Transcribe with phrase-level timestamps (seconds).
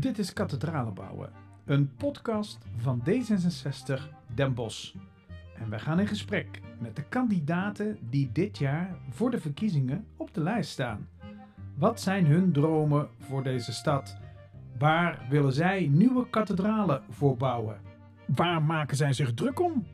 [0.00, 1.30] Dit is Kathedralen bouwen,
[1.64, 3.94] een podcast van D66
[4.34, 4.94] Den Bosch.
[5.56, 10.34] En wij gaan in gesprek met de kandidaten die dit jaar voor de verkiezingen op
[10.34, 11.08] de lijst staan.
[11.76, 14.18] Wat zijn hun dromen voor deze stad?
[14.78, 17.80] Waar willen zij nieuwe kathedralen voor bouwen?
[18.26, 19.86] Waar maken zij zich druk om?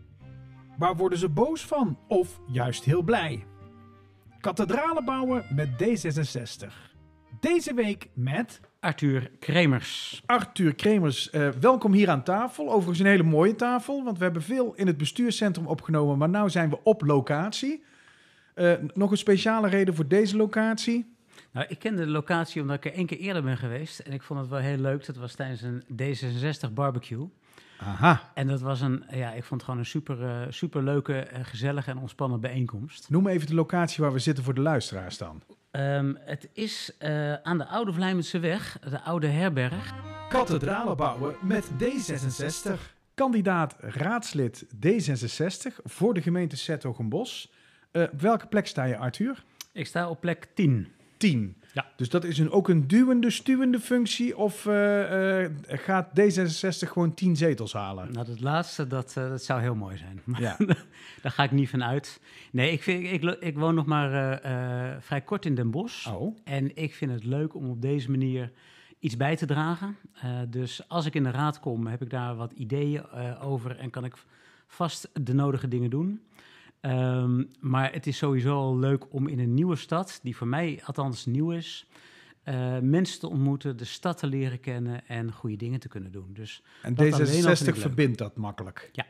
[0.79, 3.47] Waar worden ze boos van of juist heel blij?
[4.41, 6.95] Kathedralen bouwen met D66.
[7.41, 10.23] Deze week met Arthur Kremers.
[10.27, 11.31] Arthur Kremers.
[11.31, 12.69] Eh, welkom hier aan tafel.
[12.69, 16.51] Overigens een hele mooie tafel, want we hebben veel in het bestuurscentrum opgenomen, maar nu
[16.51, 17.85] zijn we op locatie.
[18.55, 21.15] Eh, nog een speciale reden voor deze locatie?
[21.53, 23.99] Nou, ik kende de locatie omdat ik er één keer eerder ben geweest.
[23.99, 25.07] En ik vond het wel heel leuk.
[25.07, 27.29] Dat was tijdens een D66 barbecue.
[27.81, 28.31] Aha.
[28.34, 31.39] En dat was een, ja, ik vond het gewoon een super, uh, super leuke, uh,
[31.43, 33.11] gezellige en ontspannen bijeenkomst.
[33.11, 35.43] Noem even de locatie waar we zitten voor de luisteraars dan.
[35.78, 39.94] Um, het is uh, aan de Oude Vlijmense weg, de Oude Herberg.
[40.28, 42.72] Kathedralen bouwen met D66.
[43.14, 47.52] Kandidaat raadslid D66 voor de gemeente Zettogenbos.
[47.92, 49.44] op welke plek sta je, Arthur?
[49.72, 50.88] Ik sta op plek 10.
[51.16, 51.56] 10.
[51.77, 51.86] Ja.
[51.96, 54.36] Dus dat is een, ook een duwende, stuwende functie?
[54.36, 58.12] Of uh, uh, gaat D66 gewoon 10 zetels halen?
[58.12, 60.20] Nou, dat laatste, dat, uh, dat zou heel mooi zijn.
[60.24, 60.56] Maar Ja.
[61.22, 62.20] daar ga ik niet van uit.
[62.52, 64.41] Nee, ik, vind, ik, ik woon nog maar
[65.00, 66.06] vrij kort in Den Bosch.
[66.06, 66.36] Oh.
[66.44, 68.52] En ik vind het leuk om op deze manier
[68.98, 69.97] iets bij te dragen.
[70.48, 73.10] dus als ik in de raad kom, heb ik daar wat ideeën
[73.41, 74.14] over en kan ik
[74.66, 76.20] vast de nodige dingen doen.
[76.87, 80.81] Um, maar het is sowieso al leuk om in een nieuwe stad, die voor mij
[80.84, 81.87] althans nieuw is,
[82.45, 86.31] uh, mensen te ontmoeten, de stad te leren kennen en goede dingen te kunnen doen.
[86.33, 87.77] Dus en dat alleen al vind D66 ik leuk.
[87.77, 88.91] verbindt dat makkelijk.
[88.93, 89.05] Ja.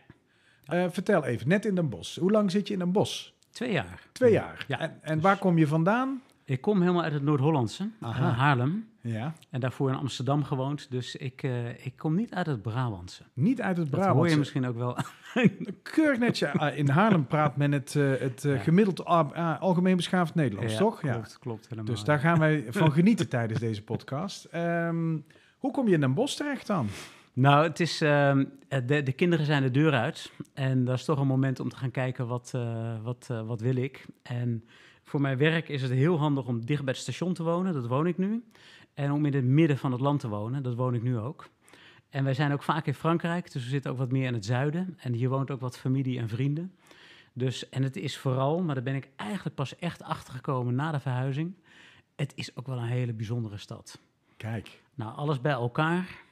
[0.68, 2.18] Uh, vertel even, net in Den Bosch.
[2.18, 3.28] Hoe lang zit je in Den Bosch?
[3.50, 4.02] Twee jaar.
[4.12, 4.64] Twee jaar.
[4.68, 4.78] Ja.
[4.78, 6.22] En, en Dus- waar kom je vandaan?
[6.44, 8.88] Ik kom helemaal uit het Noord-Hollandse, Haarlem.
[9.06, 9.32] Ja.
[9.50, 10.90] En daarvoor in Amsterdam gewoond.
[10.90, 13.22] Dus ik, uh, ik kom niet uit het Brabantse.
[13.32, 14.96] Niet uit het Dat hoor je misschien ook wel.
[15.82, 16.52] Keurig netjes.
[16.52, 18.60] Ah, In Haarlem praat men het, uh, het uh, Ja.
[18.60, 21.00] gemiddeld ah, algemeen beschaafd Nederlands, Ja, toch?
[21.00, 21.94] Klopt, klopt helemaal.
[21.94, 24.48] Dus daar gaan wij van genieten tijdens deze podcast.
[24.54, 25.24] Um,
[25.58, 26.88] hoe kom je in Den Bosch terecht dan?
[27.32, 28.38] Nou, het is, uh,
[28.68, 30.32] de, de, kinderen zijn de deur uit.
[30.54, 33.60] En dat is toch een moment om te gaan kijken wat, uh, wat, uh, wat
[33.60, 34.06] wil ik.
[34.22, 34.64] En
[35.04, 37.72] voor mijn werk is het heel handig om dicht bij het station te wonen.
[37.72, 38.44] Dat woon ik nu.
[38.96, 40.62] En om in het midden van het land te wonen.
[40.62, 41.48] Dat woon ik nu ook.
[42.08, 43.52] En wij zijn ook vaak in Frankrijk.
[43.52, 44.94] Dus we zitten ook wat meer in het zuiden.
[44.98, 46.72] En hier woont ook wat familie en vrienden.
[47.32, 50.92] Dus, en het is vooral, maar daar ben ik eigenlijk pas echt achter gekomen na
[50.92, 51.54] de verhuizing.
[52.14, 54.00] Het is ook wel een hele bijzondere stad.
[54.36, 54.80] Kijk.
[54.94, 56.24] Nou, alles bij elkaar.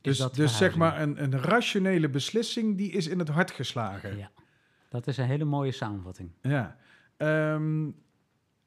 [0.00, 4.16] Dus, dus zeg maar een, een rationele beslissing die is in het hart geslagen.
[4.16, 4.30] Ja,
[4.88, 6.30] dat is een hele mooie samenvatting.
[6.42, 6.76] Ja.
[7.16, 7.94] Um,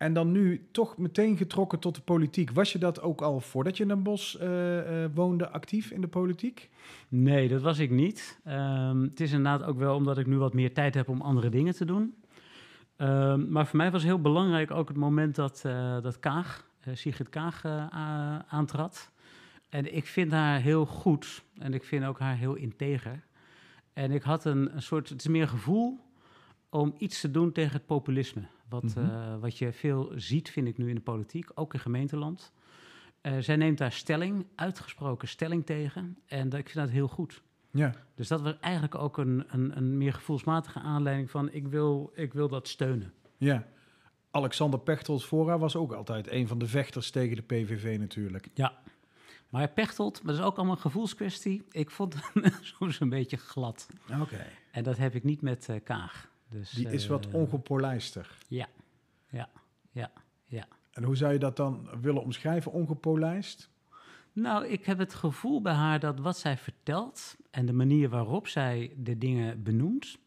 [0.05, 2.51] en dan nu toch meteen getrokken tot de politiek.
[2.51, 6.01] Was je dat ook al voordat je in Den Bosch uh, uh, woonde actief in
[6.01, 6.69] de politiek?
[7.07, 8.39] Nee, dat was ik niet.
[8.47, 11.49] Um, het is inderdaad ook wel omdat ik nu wat meer tijd heb om andere
[11.49, 12.16] dingen te doen.
[12.97, 17.29] Um, maar voor mij was heel belangrijk ook het moment dat, uh, dat Kaag, Sigrid
[17.29, 17.66] Kaag,
[18.47, 19.11] aantrad.
[19.69, 23.23] En ik vind haar heel goed en ik vind ook haar heel integer.
[23.93, 25.99] En ik had een, een soort, het is meer gevoel
[26.69, 28.41] om iets te doen tegen het populisme.
[28.69, 29.05] Wat, mm -hmm.
[29.05, 32.51] uh, wat je veel ziet, vind ik nu in de politiek, ook in gemeenteland.
[33.21, 36.17] Uh, zij neemt daar stelling, uitgesproken stelling tegen.
[36.25, 37.41] En dat, ik vind dat heel goed.
[37.71, 37.93] Ja.
[38.15, 42.33] Dus dat was eigenlijk ook een, een, een meer gevoelsmatige aanleiding van ik wil, ik
[42.33, 43.13] wil dat steunen.
[43.37, 43.65] Ja.
[44.31, 48.47] Alexander Pechtold Fora was ook altijd een van de vechters tegen de PVV natuurlijk.
[48.53, 48.77] Ja.
[49.49, 51.63] Maar Pechtold, maar dat is ook allemaal een gevoelskwestie.
[51.71, 53.87] Ik vond hem soms een beetje glad.
[54.11, 54.21] Oké.
[54.21, 54.47] Okay.
[54.71, 56.29] En dat heb ik niet met uh, Kaag.
[56.50, 58.38] Dus, Die is wat ongepolijster.
[58.47, 58.67] Ja,
[59.29, 59.50] ja,
[59.91, 60.11] ja,
[60.45, 60.67] ja.
[60.91, 63.69] En hoe zou je dat dan willen omschrijven, ongepolijst?
[64.33, 68.47] Nou, ik heb het gevoel bij haar dat wat zij vertelt en de manier waarop
[68.47, 70.17] zij de dingen benoemt,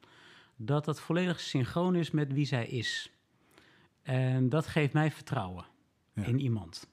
[0.56, 3.10] dat dat volledig synchroon is met wie zij is.
[4.02, 5.66] En dat geeft mij vertrouwen
[6.14, 6.24] ja.
[6.24, 6.88] in iemand.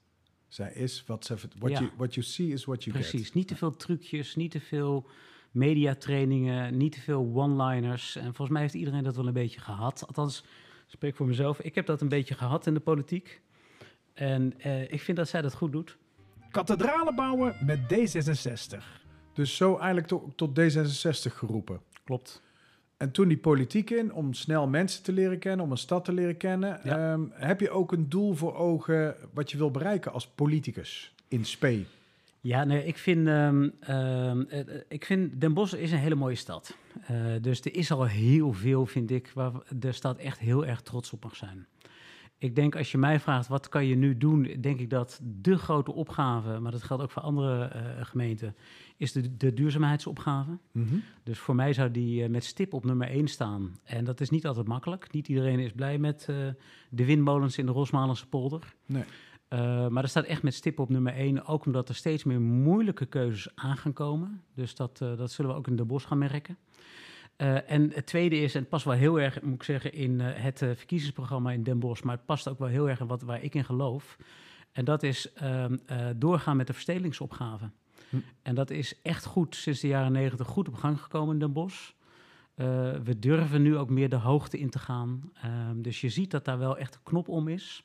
[0.48, 1.36] Zij is wat ze.
[1.58, 1.80] What, Ja.
[1.80, 3.34] you, what you see is what you Precies, get.
[3.34, 5.10] niet te veel trucjes, niet te veel
[5.56, 8.16] mediatrainingen, niet te veel one-liners.
[8.16, 10.04] En volgens mij heeft iedereen dat wel een beetje gehad.
[10.08, 10.44] Althans,
[10.88, 11.60] spreek voor mezelf.
[11.60, 13.42] Ik heb dat een beetje gehad in de politiek.
[14.14, 15.98] En eh, ik vind dat zij dat goed doet.
[16.52, 18.84] Kathedralen bouwen met D66.
[19.34, 21.82] Dus zo eigenlijk to, tot D66 geroepen.
[22.04, 22.42] Klopt.
[22.98, 26.14] En toen die politiek in, om snel mensen te leren kennen, om een stad te
[26.14, 26.80] leren kennen.
[26.84, 27.14] Ja.
[27.14, 31.46] Um, heb je ook een doel voor ogen wat je wil bereiken als politicus in
[31.46, 31.84] spe?
[32.46, 36.36] Ja, nee, ik vind, um, um, uh, ik vind Den Bosch is een hele mooie
[36.36, 36.78] stad.
[37.12, 40.82] Uh, dus er is al heel veel, vind ik, waar de stad echt heel erg
[40.82, 41.68] trots op mag zijn.
[42.38, 45.58] Ik denk als je mij vraagt wat kan je nu doen, denk ik dat de
[45.58, 48.56] grote opgave, maar dat geldt ook voor andere eh, gemeenten,
[48.98, 50.58] is de, de duurzaamheidsopgave.
[50.72, 50.96] Mhm.
[51.24, 53.80] Dus voor mij zou die eh, met stip op nummer 1 staan.
[53.84, 55.12] En dat is niet altijd makkelijk.
[55.12, 56.36] Niet iedereen is blij met eh,
[56.90, 58.74] de windmolens in de Rosmalense polder.
[58.86, 59.04] Nee.
[59.56, 62.42] Uh, maar er staat echt met stip op nummer 1, ook omdat er steeds meer
[62.42, 64.44] moeilijke keuzes aan gaan komen.
[64.54, 66.58] Dus dat, uh, dat zullen we ook in de bos gaan merken.
[67.38, 70.20] Uh, en het tweede is, en het past wel heel erg, moet ik zeggen, in
[70.20, 73.44] het verkiezingsprogramma in Den Bosch, maar het past ook wel heel erg in wat, waar
[73.44, 74.18] ik in geloof.
[74.72, 75.78] En dat is ehm,
[76.16, 77.70] doorgaan met de verstedelingsopgave.
[78.10, 78.18] Hm.
[78.42, 81.54] En dat is echt goed sinds de jaren negentig goed op gang gekomen in Den
[81.54, 81.92] Bosch.
[83.04, 85.32] we durven nu ook meer de hoogte in te gaan.
[85.42, 87.84] Ehm, dus je ziet dat daar wel echt een knop om is.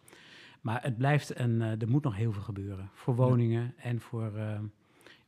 [0.61, 2.91] Maar het blijft een, uh, er moet nog heel veel gebeuren.
[2.95, 3.83] Voor woningen ja.
[3.83, 4.59] en voor uh,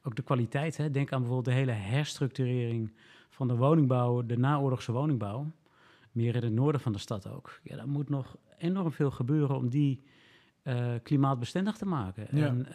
[0.02, 0.76] ook de kwaliteit.
[0.76, 0.90] Hè.
[0.90, 2.92] Denk aan bijvoorbeeld de hele herstructurering
[3.28, 5.52] van de woningbouw, de naoorlogse woningbouw.
[6.12, 7.60] Meer in het noorden van de stad ook.
[7.62, 10.02] Ja, daar moet nog enorm veel gebeuren om die
[10.64, 12.26] uh, klimaatbestendig te maken.
[12.30, 12.46] Ja.
[12.46, 12.66] En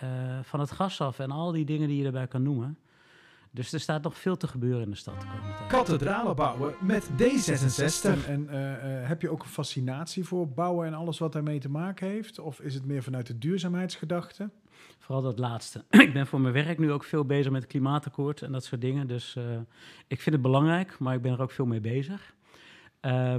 [0.43, 2.77] van het gas af en al die dingen die je erbij kan noemen.
[3.51, 5.25] Dus er staat nog veel te gebeuren in de stad.
[5.67, 8.03] Kathedralen bouwen met D66.
[8.03, 11.59] En, en uh, uh, heb je ook een fascinatie voor bouwen en alles wat daarmee
[11.59, 12.39] te maken heeft?
[12.39, 14.49] Of is het meer vanuit de duurzaamheidsgedachte?
[14.99, 15.85] Vooral dat laatste.
[16.07, 18.81] ik ben voor mijn werk nu ook veel bezig met het klimaatakkoord en dat soort
[18.81, 19.07] dingen.
[19.07, 19.43] Dus uh,
[20.07, 22.35] ik vind het belangrijk, maar ik ben er ook veel mee bezig.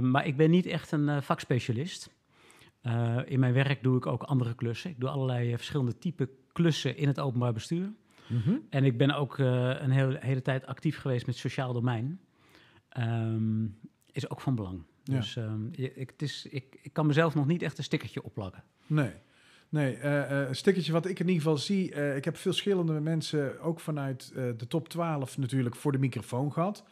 [0.01, 2.09] maar ik ben niet echt een vakspecialist.
[3.25, 4.89] in mijn werk doe ik ook andere klussen.
[4.89, 7.91] Ik doe allerlei verschillende type klussen in het openbaar bestuur.
[8.29, 8.65] Mm -hmm.
[8.69, 9.47] En ik ben ook uh,
[9.79, 12.19] een hele, hele tijd actief geweest met sociaal domein.
[12.97, 13.77] Um,
[14.11, 14.83] is ook van belang.
[15.03, 15.15] Ja.
[15.15, 18.63] Dus um, ik, het is, ik, ik kan mezelf nog niet echt een stickertje opplakken.
[18.87, 19.11] Nee.
[19.69, 21.95] Nee, uh, een stickertje wat ik in ieder geval zie.
[21.95, 26.83] Uh, ik heb verschillende mensen, ook vanuit de top 12 natuurlijk, voor de microfoon gehad.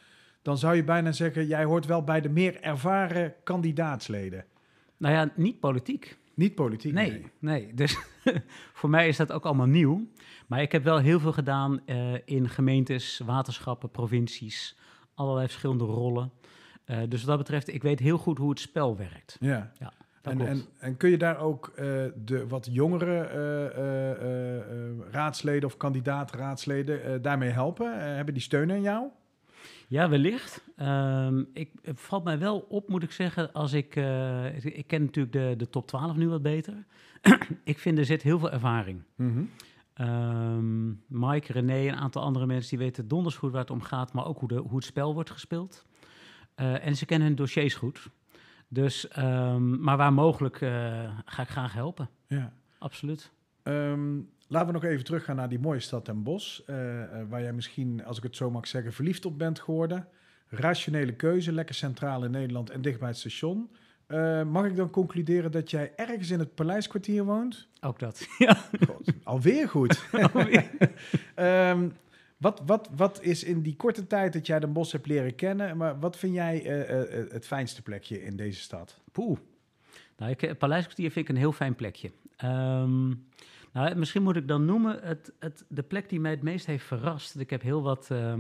[0.42, 4.46] Dan zou je bijna zeggen, jij hoort wel bij de meer ervaren kandidaatsleden.
[4.98, 6.18] Nou ja, niet politiek.
[6.38, 7.12] Niet politiek, nee.
[7.12, 7.32] nee.
[7.40, 7.74] nee.
[7.74, 7.98] Dus
[8.80, 10.08] voor mij is dat ook allemaal nieuw.
[10.48, 14.78] Maar ik heb wel heel veel gedaan uh, in gemeentes, waterschappen, provincies.
[15.14, 16.32] Allerlei verschillende rollen.
[16.86, 19.38] Uh, dus wat dat betreft, ik weet heel goed hoe het spel werkt.
[19.40, 19.72] Ja.
[19.80, 21.76] ja en, en, en, kun je daar ook uh,
[22.16, 23.28] de wat jongere
[25.12, 28.16] raadsleden of kandidaat-raadsleden daarmee helpen?
[28.16, 29.08] hebben die steun aan jou?
[29.90, 30.64] Ja, wellicht.
[30.78, 33.96] Um, ik, het valt mij wel op, moet ik zeggen, als ik...
[33.96, 36.86] Uh, ik, ken natuurlijk de, de top 12 nu wat beter.
[37.64, 39.04] ik vind er zit heel veel ervaring.
[39.16, 40.08] Mm -hmm.
[40.08, 42.70] um, Mike, René, een aantal andere mensen...
[42.70, 44.14] die weten donders goed waar het om gaat...
[44.14, 45.86] maar ook hoe, de, hoe het spel wordt gespeeld.
[46.56, 48.10] Uh, en ze kennen hun dossiers goed.
[48.68, 50.70] Dus, um, maar waar mogelijk uh,
[51.26, 52.10] ga ik graag helpen.
[52.28, 52.54] Ja.
[52.80, 53.32] Absoluut.
[53.68, 57.42] Um, Laten we nog even teruggaan naar die mooie stad Den Bosch, uh, uh, waar
[57.42, 60.08] jij misschien, als ik het zo mag zeggen, verliefd op bent geworden.
[60.50, 63.70] Rationele keuze, lekker centraal in Nederland en dicht bij het station.
[64.08, 67.68] Uh, mag ik dan concluderen dat jij ergens in het Paleiskwartier woont?
[67.82, 68.54] Ook dat, ja.
[68.86, 70.04] God, alweer goed.
[70.34, 70.70] Alweer.
[71.36, 71.94] um,
[72.38, 75.78] wat, wat, wat is in die korte tijd dat jij Den Bosch hebt leren kennen,
[75.78, 76.58] maar wat vind jij
[77.30, 79.02] het fijnste plekje in deze stad?
[79.12, 79.38] Poeh.
[80.18, 82.12] Nou, ik, het Paleiskwartier vind ik een heel fijn plekje.
[82.44, 83.26] Um,
[83.74, 86.86] nou, misschien moet ik dan noemen het, het, de plek die mij het meest heeft
[86.86, 87.40] verrast.
[87.40, 88.34] Ik heb heel wat uh,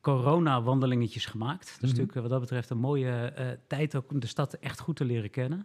[0.00, 1.60] corona-wandelingetjes gemaakt.
[1.60, 1.86] Dat is Mhm.
[1.86, 5.04] natuurlijk wat dat betreft een mooie uh, tijd ook om de stad echt goed te
[5.04, 5.58] leren kennen.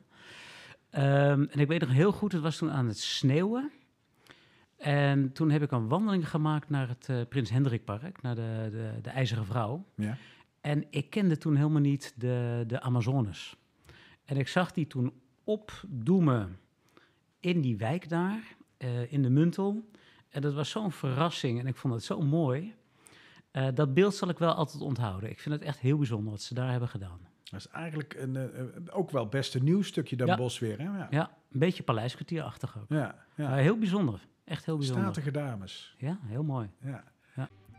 [0.92, 3.72] Um, en ik weet nog heel goed, het was toen aan het sneeuwen.
[4.78, 9.02] En toen heb ik een wandeling gemaakt naar het uh, Prins Hendrikpark, naar de, de,
[9.02, 9.86] de IJzeren Vrouw.
[9.96, 10.18] Ja.
[10.62, 13.56] En ik kende toen helemaal niet de, de Amazones.
[14.26, 15.14] En ik zag die toen
[15.44, 16.60] opdoemen
[17.40, 18.56] in die wijk daar.
[18.84, 19.90] Uh, in de Muntel.
[20.30, 22.76] En dat was zo'n verrassing en ik vond het zo mooi.
[23.52, 25.30] Uh, dat beeld zal ik wel altijd onthouden.
[25.30, 27.20] Ik vind het echt heel bijzonder wat ze daar hebben gedaan.
[27.44, 30.36] Dat is eigenlijk een, uh, ook wel best een nieuw stukje Den Ja.
[30.36, 30.78] Bosch weer.
[30.78, 30.84] Hè?
[30.84, 31.08] Ja.
[31.10, 32.86] Ja, een beetje paleiskwartierachtig ook.
[32.90, 33.56] Ja, ja.
[33.56, 34.28] Heel bijzonder.
[34.44, 35.04] Echt heel bijzonder.
[35.04, 35.96] Statige dames.
[35.98, 36.70] Ja, heel mooi.
[36.82, 37.04] Ja.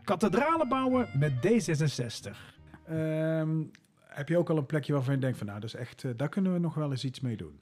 [0.04, 2.37] Kathedralen bouwen met D66.
[2.85, 3.62] Ehm,
[3.99, 6.28] heb je ook al een plekje waarvan je denkt van nou, dat is echt, daar
[6.28, 7.61] kunnen we nog wel eens iets mee doen?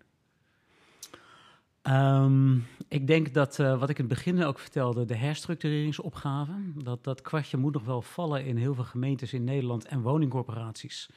[1.82, 7.04] Um, ik denk dat, uh, wat ik in het begin ook vertelde, de herstructureringsopgave, dat
[7.04, 11.10] dat kwartje moet nog wel vallen in heel veel gemeentes in Nederland en woningcorporaties.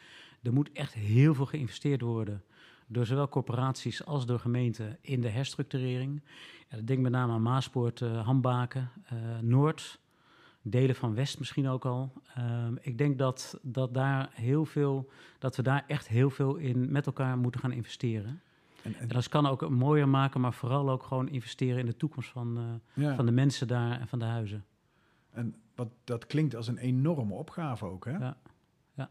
[0.44, 2.44] Er moet echt heel veel geïnvesteerd worden
[2.88, 6.22] door zowel corporaties als door gemeenten in de herstructurering.
[6.70, 10.00] Ja, dat denk met name aan Maaspoort, uh, Hambaken, uh, Noord,
[10.62, 12.13] delen van West misschien ook al.
[12.38, 16.91] Um, ik denk dat, dat, daar heel veel, dat we daar echt heel veel in
[16.91, 18.41] met elkaar moeten gaan investeren.
[18.83, 22.29] En, En dat kan ook mooier maken, maar vooral ook gewoon investeren in de toekomst
[22.29, 23.15] van, ja.
[23.15, 24.65] van de mensen daar en van de huizen.
[25.31, 28.17] en wat, dat klinkt als een enorme opgave ook, hè?
[28.17, 28.38] Ja.
[28.93, 29.09] Ja.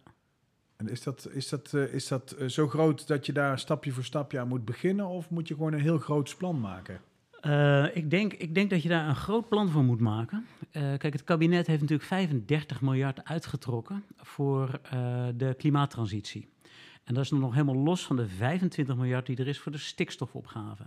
[0.76, 3.92] En is dat, is dat, uh, is dat uh, zo groot dat je daar stapje
[3.92, 5.06] voor stapje aan moet beginnen?
[5.06, 7.00] Of moet je gewoon een heel groot plan maken?
[7.46, 10.46] Uh, ik, denk, ik denk dat je daar een groot plan voor moet maken.
[10.70, 14.80] kijk, het kabinet heeft natuurlijk 35 miljard uitgetrokken voor
[15.34, 16.48] de klimaattransitie.
[17.10, 19.78] En dat is nog helemaal los van de 25 miljard die er is voor de
[19.78, 20.82] stikstofopgave.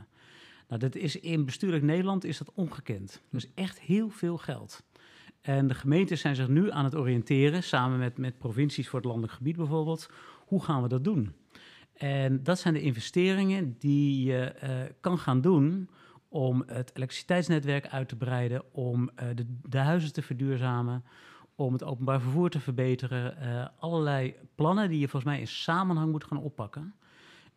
[0.67, 3.21] Nou, dat is in bestuurlijk Nederland is dat ongekend.
[3.29, 4.83] Dus echt heel veel geld.
[5.41, 9.07] En de gemeentes zijn zich nu aan het oriënteren, samen met, met provincies voor het
[9.07, 10.09] landelijk gebied bijvoorbeeld.
[10.45, 11.33] Hoe gaan we dat doen?
[11.93, 15.89] En dat zijn de investeringen die je uh, kan gaan doen
[16.27, 21.03] om het elektriciteitsnetwerk uit te breiden, om uh, de, de, huizen te verduurzamen,
[21.55, 23.37] om het openbaar vervoer te verbeteren.
[23.41, 26.93] Uh, allerlei plannen die je volgens mij in samenhang moet gaan oppakken.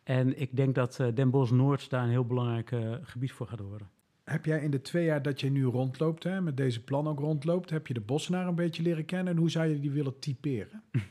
[0.03, 3.89] En ik denk dat Den Bosch Noord daar een heel belangrijk gebied voor gaat worden.
[4.23, 7.19] Heb jij in de twee jaar dat je nu rondloopt, hè, met deze plan ook
[7.19, 10.19] rondloopt, heb je de bossenaar een beetje leren kennen en hoe zou je die willen
[10.19, 10.83] typeren?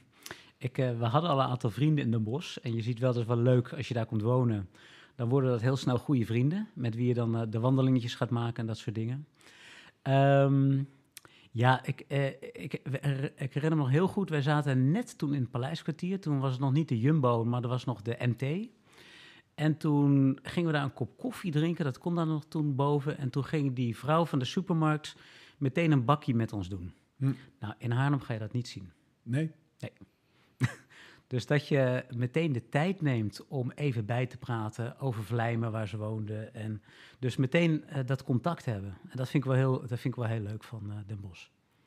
[0.59, 3.23] Ik, we hadden al een aantal vrienden in Den Bosch en je ziet wel, dat
[3.23, 4.69] is wel leuk als je daar komt wonen.
[5.15, 8.57] Dan worden dat heel snel goede vrienden, met wie je dan de wandelingetjes gaat maken
[8.57, 9.27] en dat soort dingen.
[10.03, 10.89] Um,
[11.57, 12.81] ja, ik, uh, ik,
[13.37, 16.21] ik, herinner me nog heel goed, wij zaten net toen in het Paleiskwartier.
[16.21, 18.69] Toen was het nog niet de Jumbo, maar er was nog de MT.
[19.55, 23.19] En toen gingen we daar een kop koffie drinken, dat kon daar nog toen boven.
[23.19, 25.17] En toen ging die vrouw van de supermarkt
[25.59, 26.93] meteen een bakje met ons doen.
[27.17, 27.33] Hm.
[27.61, 28.93] Nou, in Haarlem ga je dat niet zien.
[29.23, 29.51] Nee?
[29.79, 29.93] Nee.
[31.27, 35.89] Dus dat je meteen de tijd neemt om even bij te praten over Vlijmen, waar
[35.89, 36.55] ze woonden.
[36.55, 36.83] En
[37.19, 38.99] dus meteen uh, dat contact hebben.
[39.09, 41.21] En dat vind ik wel heel, dat vind ik wel heel leuk van uh, Den.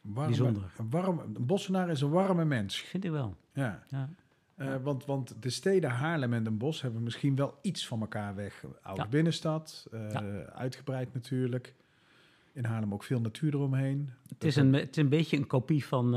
[0.01, 0.71] Warme, Bijzonder.
[0.77, 2.77] Een, warm, een bossenaar is een warme mens.
[2.81, 3.37] Vind ik wel.
[3.53, 3.83] Ja.
[3.89, 4.09] ja.
[4.57, 8.35] Uh, want, want de steden Haarlem en Den Bosch hebben misschien wel iets van elkaar
[8.35, 8.65] weg.
[8.81, 9.07] Oude ja.
[9.07, 10.43] binnenstad, ja.
[10.45, 11.75] uitgebreid natuurlijk.
[12.53, 14.09] In Haarlem ook veel natuur eromheen.
[14.27, 16.11] Het is, een, het is een beetje een kopie van,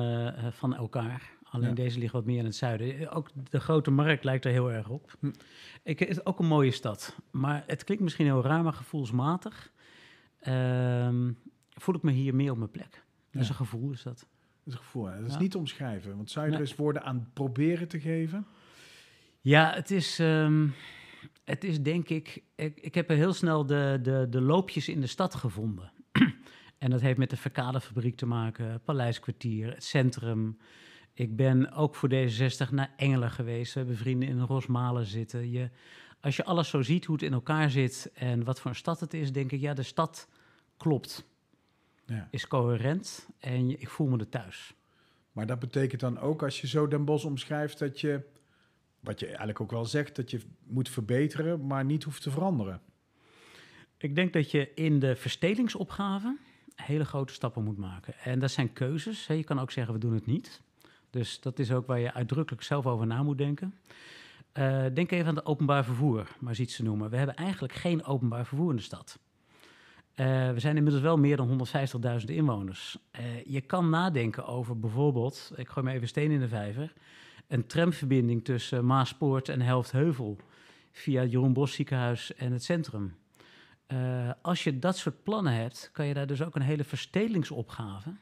[0.53, 1.31] van elkaar.
[1.53, 1.75] Alleen ja.
[1.75, 3.11] deze ligt wat meer in het zuiden.
[3.11, 5.17] Ook de grote markt lijkt er heel erg op.
[5.21, 5.31] Hm.
[5.83, 7.17] Ik, het is ook een mooie stad.
[7.31, 9.73] Maar het klinkt misschien heel raar, maar gevoelsmatig
[10.41, 11.33] ehm,
[11.71, 13.05] voel ik me hier meer op mijn plek.
[13.31, 14.27] Dat is een gevoel, is dat.
[14.65, 15.05] Dat is gevoel.
[15.05, 16.17] Dat is niet te omschrijven.
[16.17, 18.47] Want zou je er eens woorden aan proberen te geven?
[19.41, 20.75] Ja, het is, um,
[21.45, 22.81] het is denk ik, ik...
[22.81, 25.93] Ik heb er heel snel de, de, de loopjes in de stad gevonden.
[26.79, 30.59] en dat heeft met de Verkadefabriek te maken, Paleiskwartier, het centrum.
[31.15, 33.73] Ik ben ook voor D66 naar Engelen geweest.
[33.73, 35.51] We hebben vrienden in Rosmalen zitten.
[35.51, 35.71] Je,
[36.21, 39.01] als je alles zo ziet, hoe het in elkaar zit en wat voor een stad
[39.01, 40.29] het is, denk ik, ja, de stad
[40.77, 41.25] klopt
[42.07, 42.29] ja.
[42.31, 44.75] is coherent en ik voel me er thuis.
[45.33, 48.23] Maar dat betekent dan ook, als je zo Den Bosch omschrijft, dat je,
[49.01, 52.81] wat je eigenlijk ook wel zegt, dat je moet verbeteren, maar niet hoeft te veranderen.
[53.99, 56.37] Ik denk dat je in de verstedelingsopgave
[56.75, 58.15] hele grote stappen moet maken.
[58.19, 59.27] En dat zijn keuzes.
[59.27, 60.63] Je kan ook zeggen, we doen het niet.
[61.13, 63.75] Dus dat is ook waar je uitdrukkelijk zelf over na moet denken.
[64.59, 67.11] Uh, denk even aan het openbaar vervoer, maar iets te noemen.
[67.11, 69.19] We hebben eigenlijk geen openbaar vervoer in de stad.
[70.17, 71.67] Uh, we zijn inmiddels wel meer dan
[72.21, 72.99] 150.000 inwoners.
[73.21, 76.93] Uh, je kan nadenken over bijvoorbeeld, ik gooi maar even steen in de vijver,
[77.49, 80.37] een tramverbinding tussen Maaspoort en Helftheuvel
[80.93, 83.17] via Jeroen Bos ziekenhuis en het centrum.
[84.43, 88.15] Als je dat soort plannen hebt, kan je daar dus ook een hele verstedelingsopgave,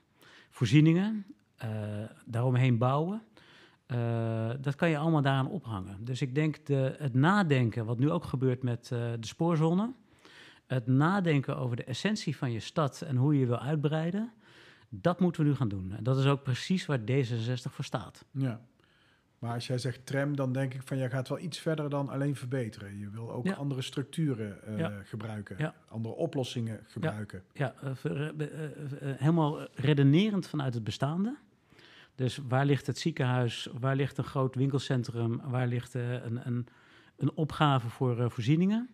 [0.51, 1.27] voorzieningen,
[2.27, 3.23] daaromheen bouwen.
[4.61, 6.05] dat kan je allemaal daaraan ophangen.
[6.05, 9.93] Dus ik denk de, het nadenken, wat nu ook gebeurt met de spoorzone,
[10.67, 14.33] het nadenken over de essentie van je stad en hoe je je wil uitbreiden,
[14.89, 15.93] dat moeten we nu gaan doen.
[15.97, 18.25] En dat is ook precies waar D66 voor staat.
[18.31, 18.61] Ja.
[19.39, 22.09] Maar als jij zegt tram, dan denk ik van jij gaat wel iets verder dan
[22.09, 22.99] alleen verbeteren.
[22.99, 25.01] Je wil ook andere structuren uh, ja.
[25.05, 25.75] gebruiken, ja.
[25.89, 27.43] andere oplossingen gebruiken.
[27.53, 27.75] Ja,
[28.99, 31.37] helemaal redenerend vanuit het bestaande.
[32.21, 36.67] Dus waar ligt het ziekenhuis, waar ligt een groot winkelcentrum, waar ligt een, een,
[37.17, 38.91] een opgave voor voorzieningen?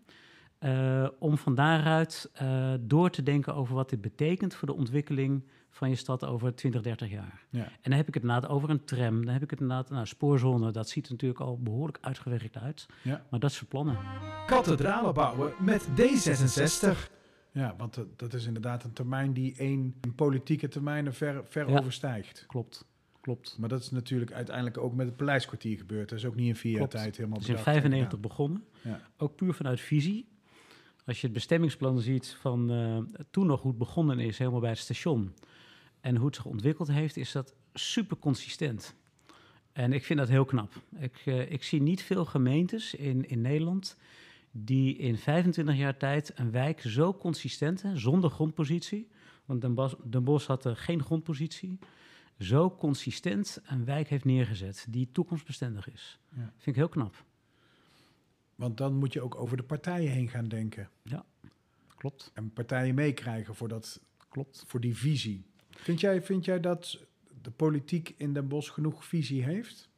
[0.61, 5.45] Uh, om van daaruit uh, door te denken over wat dit betekent voor de ontwikkeling
[5.71, 7.47] van je stad over 20, 30 jaar.
[7.51, 7.63] Ja.
[7.63, 10.07] En dan heb ik het inderdaad over een tram, dan heb ik het inderdaad, nou,
[10.07, 12.87] spoorzone, dat ziet er natuurlijk al behoorlijk uitgewerkt uit.
[13.03, 13.25] Ja.
[13.31, 13.99] Maar dat is plannen.
[14.47, 17.13] Kathedralen bouwen met D66.
[17.53, 21.79] Ja, want dat is inderdaad een termijn die één politieke termijnen ver, ver ja.
[21.79, 22.45] overstijgt.
[22.47, 22.85] Klopt.
[23.27, 23.57] Klopt.
[23.59, 26.09] Maar dat is natuurlijk uiteindelijk ook met het Paleiskwartier gebeurd.
[26.09, 28.65] Dat is ook niet in vier jaar tijd helemaal Het is in 95 begonnen.
[28.83, 29.01] Ja.
[29.17, 30.29] Ook puur vanuit visie.
[31.05, 32.99] Als je het bestemmingsplan ziet van uh,
[33.31, 35.35] toen nog hoe het begonnen is, helemaal bij het station,
[36.01, 38.95] en hoe het zich ontwikkeld heeft, is dat super consistent.
[39.73, 40.73] En ik vind dat heel knap.
[40.99, 43.97] Ik, uh, ik zie niet veel gemeentes in, in Nederland
[44.51, 49.09] die in 25 jaar tijd een wijk zo consistent, hè, zonder grondpositie,
[49.45, 51.79] want Den Bosch, Den Bosch had er geen grondpositie,
[52.39, 56.19] zo consistent een wijk heeft neergezet die toekomstbestendig is.
[56.35, 56.43] Ja.
[56.57, 57.25] Vind ik heel knap.
[58.55, 60.89] Want dan moet je ook over de partijen heen gaan denken.
[61.97, 64.65] Klopt, En partijen meekrijgen voor, dat, klopt.
[64.67, 65.45] voor die visie.
[65.71, 66.99] Vind jij, vind jij dat
[67.43, 69.89] de politiek in Den Bosch genoeg visie heeft?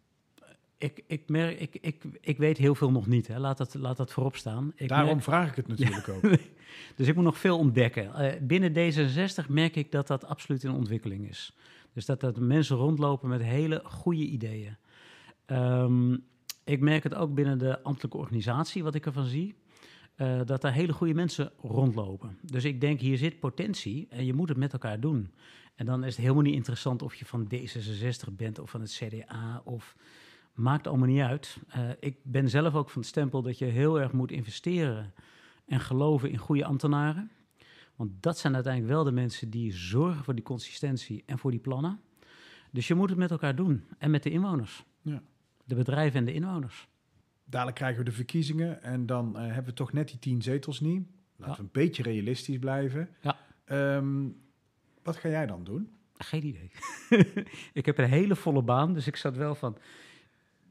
[0.79, 3.39] Ik, ik, merk, ik, ik, ik weet heel veel nog niet, hè.
[3.39, 4.73] Laat, dat, laat dat voorop staan.
[4.77, 6.23] Ik Daarom merk- vraag ik het natuurlijk ook.
[6.97, 8.15] Dus ik moet nog veel ontdekken.
[8.15, 11.53] Eh, binnen D66 merk ik dat dat absoluut in ontwikkeling is.
[11.99, 14.77] Dus dat, dat mensen rondlopen met hele goede ideeën.
[15.47, 16.17] Ehm,
[16.65, 19.55] ik merk het ook binnen de ambtelijke organisatie, wat ik ervan zie.
[20.15, 22.39] eh, dat daar hele goede mensen rondlopen.
[22.43, 25.31] Dus ik denk, hier zit potentie en je moet het met elkaar doen.
[25.75, 28.91] En dan is het helemaal niet interessant of je van D66 bent of van het
[28.91, 29.97] CDA of
[30.55, 31.59] maakt allemaal niet uit.
[31.69, 35.15] Eh, ik ben zelf ook van het stempel dat je heel erg moet investeren
[35.67, 37.31] en geloven in goede ambtenaren.
[37.99, 41.61] Want dat zijn uiteindelijk wel de mensen die zorgen voor die consistentie en voor die
[41.61, 42.01] plannen.
[42.71, 44.85] Dus je moet het met elkaar doen en met de inwoners.
[45.03, 45.23] Ja.
[45.65, 46.89] De bedrijven en de inwoners.
[47.45, 50.81] Dadelijk krijgen we de verkiezingen en dan eh, hebben we toch net die tien zetels
[50.81, 51.07] niet.
[51.37, 51.59] Laten Ja.
[51.59, 53.09] we een beetje realistisch blijven.
[53.21, 53.37] Ja.
[53.65, 54.27] Ehm,
[55.03, 55.93] wat ga jij dan doen?
[56.17, 56.71] Geen idee.
[57.73, 59.77] ik heb een hele volle baan, dus ik zat wel van.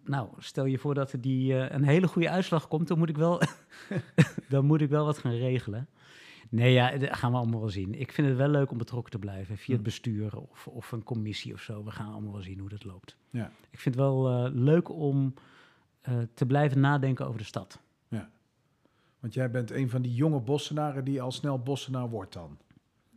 [0.06, 3.10] Nou, stel je voor dat er die, eh, een hele goede uitslag komt, dan moet
[3.10, 3.42] ik wel,
[4.50, 5.88] dan moet ik wel wat gaan regelen.
[6.50, 8.00] Nee, ja, dat gaan we allemaal wel zien.
[8.00, 9.84] Ik vind het wel leuk om betrokken te blijven via het Hm.
[9.90, 11.84] bestuur of, of een commissie of zo.
[11.84, 13.18] We gaan allemaal wel zien hoe dat loopt.
[13.30, 13.52] Ja.
[13.70, 15.34] Ik vind het wel eh, leuk om
[16.02, 17.80] eh, te blijven nadenken over de stad.
[19.20, 22.58] Want jij bent een van die jonge bossenaren die al snel bossenaar wordt dan.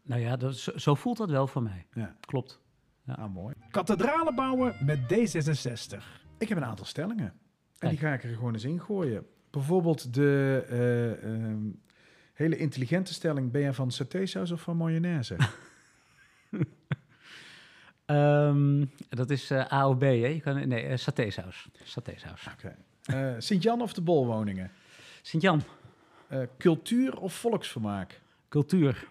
[0.02, 1.86] Nou ja, dat, zo, zo voelt dat wel voor mij.
[1.92, 2.16] Ja.
[2.20, 2.60] Klopt.
[3.06, 3.54] Ah, mooi.
[3.70, 6.02] Kathedralen bouwen met D66.
[6.38, 7.26] Ik heb een aantal stellingen.
[7.26, 7.38] En
[7.78, 7.90] Kijk.
[7.92, 9.26] die ga ik er gewoon eens in gooien.
[9.50, 11.68] Bijvoorbeeld de eh, ehm,
[12.40, 13.50] hele intelligente stelling.
[13.50, 15.36] Ben je van satésaus of van mayonaise?
[18.06, 20.06] Ehm, dat is eh A of B, hè?
[20.08, 21.68] Je kan, nee, eh, satésaus.
[21.84, 22.46] Satésaus.
[22.52, 22.76] Oké.
[23.04, 24.70] Eh, Sint-Jan of de Bolwoningen?
[25.22, 25.62] Sint-Jan,
[26.58, 28.20] cultuur of volksvermaak?
[28.48, 29.08] cultuur,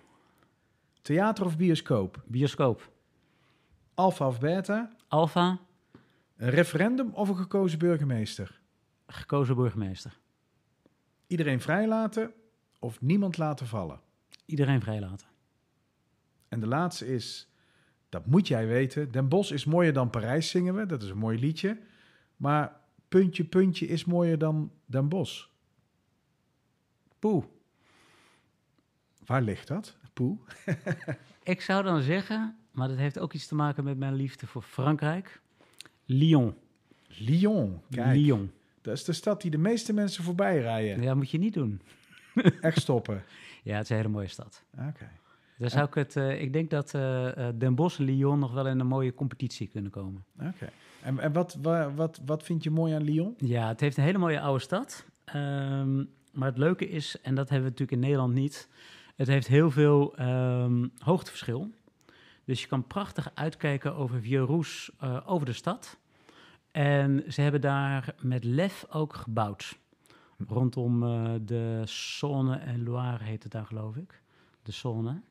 [1.01, 2.21] Theater of bioscoop?
[2.25, 2.89] bioscoop,
[3.93, 4.89] Alpha of beta?
[5.07, 5.59] Alfa,
[6.37, 8.59] Een referendum of een gekozen burgemeester?
[9.07, 10.17] gekozen burgemeester.
[11.27, 12.33] Iedereen vrijlaten
[12.79, 13.99] of niemand laten vallen?
[14.45, 15.27] Iedereen vrijlaten.
[16.47, 17.49] En de laatste is,
[18.09, 19.11] dat moet jij weten.
[19.11, 20.85] Den Bosch is mooier dan Parijs, zingen we.
[20.85, 21.77] Dat is een mooi liedje.
[22.37, 25.47] Maar puntje, puntje is mooier dan Den Bosch.
[27.19, 27.43] Poeh.
[29.25, 29.97] Waar ligt dat?
[30.13, 30.37] Poe.
[31.43, 34.61] Ik zou dan zeggen, maar dat heeft ook iets te maken met mijn liefde voor
[34.61, 35.41] Frankrijk.
[36.05, 36.55] Lyon.
[37.07, 37.81] Lyon.
[37.89, 38.51] Kijk, Lyon.
[38.81, 41.01] dat is de stad die de meeste mensen voorbij rijden.
[41.01, 41.81] Ja, moet je niet doen.
[42.61, 43.23] Echt stoppen.
[43.63, 44.63] Ja, het is een hele mooie stad.
[44.73, 45.09] Oké.
[45.57, 48.53] Daar zou ik het, eh, ik denk dat eh, eh, Den Bosch en Lyon nog
[48.53, 50.23] wel in een mooie competitie kunnen komen.
[50.41, 50.69] Oké.
[51.01, 53.33] En, en wat, wa- wat, wat vind je mooi aan Lyon?
[53.37, 55.05] Ja, het heeft een hele mooie oude stad.
[55.25, 55.97] Ehm,
[56.33, 58.69] maar het leuke is, en dat hebben we natuurlijk in Nederland niet,
[59.15, 61.69] het heeft heel veel ehm, hoogteverschil.
[62.45, 65.97] Dus je kan prachtig uitkijken over Vieux-Roes, eh, over de stad.
[66.71, 69.77] En ze hebben daar met lef ook gebouwd.
[70.47, 74.21] Rondom eh, de Saône en Loire heet het daar, geloof ik.
[74.63, 75.21] De Saône.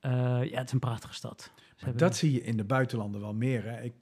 [0.00, 0.10] Eh,
[0.50, 1.52] ja, het is een prachtige stad.
[1.84, 3.64] Maar dat zie je in de buitenlanden wel meer.
[3.64, 3.82] Hè?
[3.82, 3.92] Ik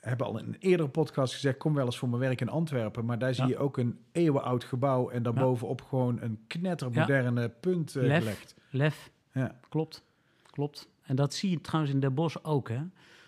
[0.00, 3.04] heb al in een eerdere podcast gezegd, kom wel eens voor mijn werk in Antwerpen.
[3.04, 3.48] Maar daar zie Ja.
[3.50, 8.18] je ook een eeuwenoud gebouw en daarbovenop gewoon een knettermoderne punt eh, Lef.
[8.18, 8.54] gelegd.
[8.70, 9.58] Lef, Ja.
[9.68, 10.02] klopt.
[10.50, 10.88] Klopt.
[11.02, 12.80] En dat zie je trouwens in Den Bosch ook, hè.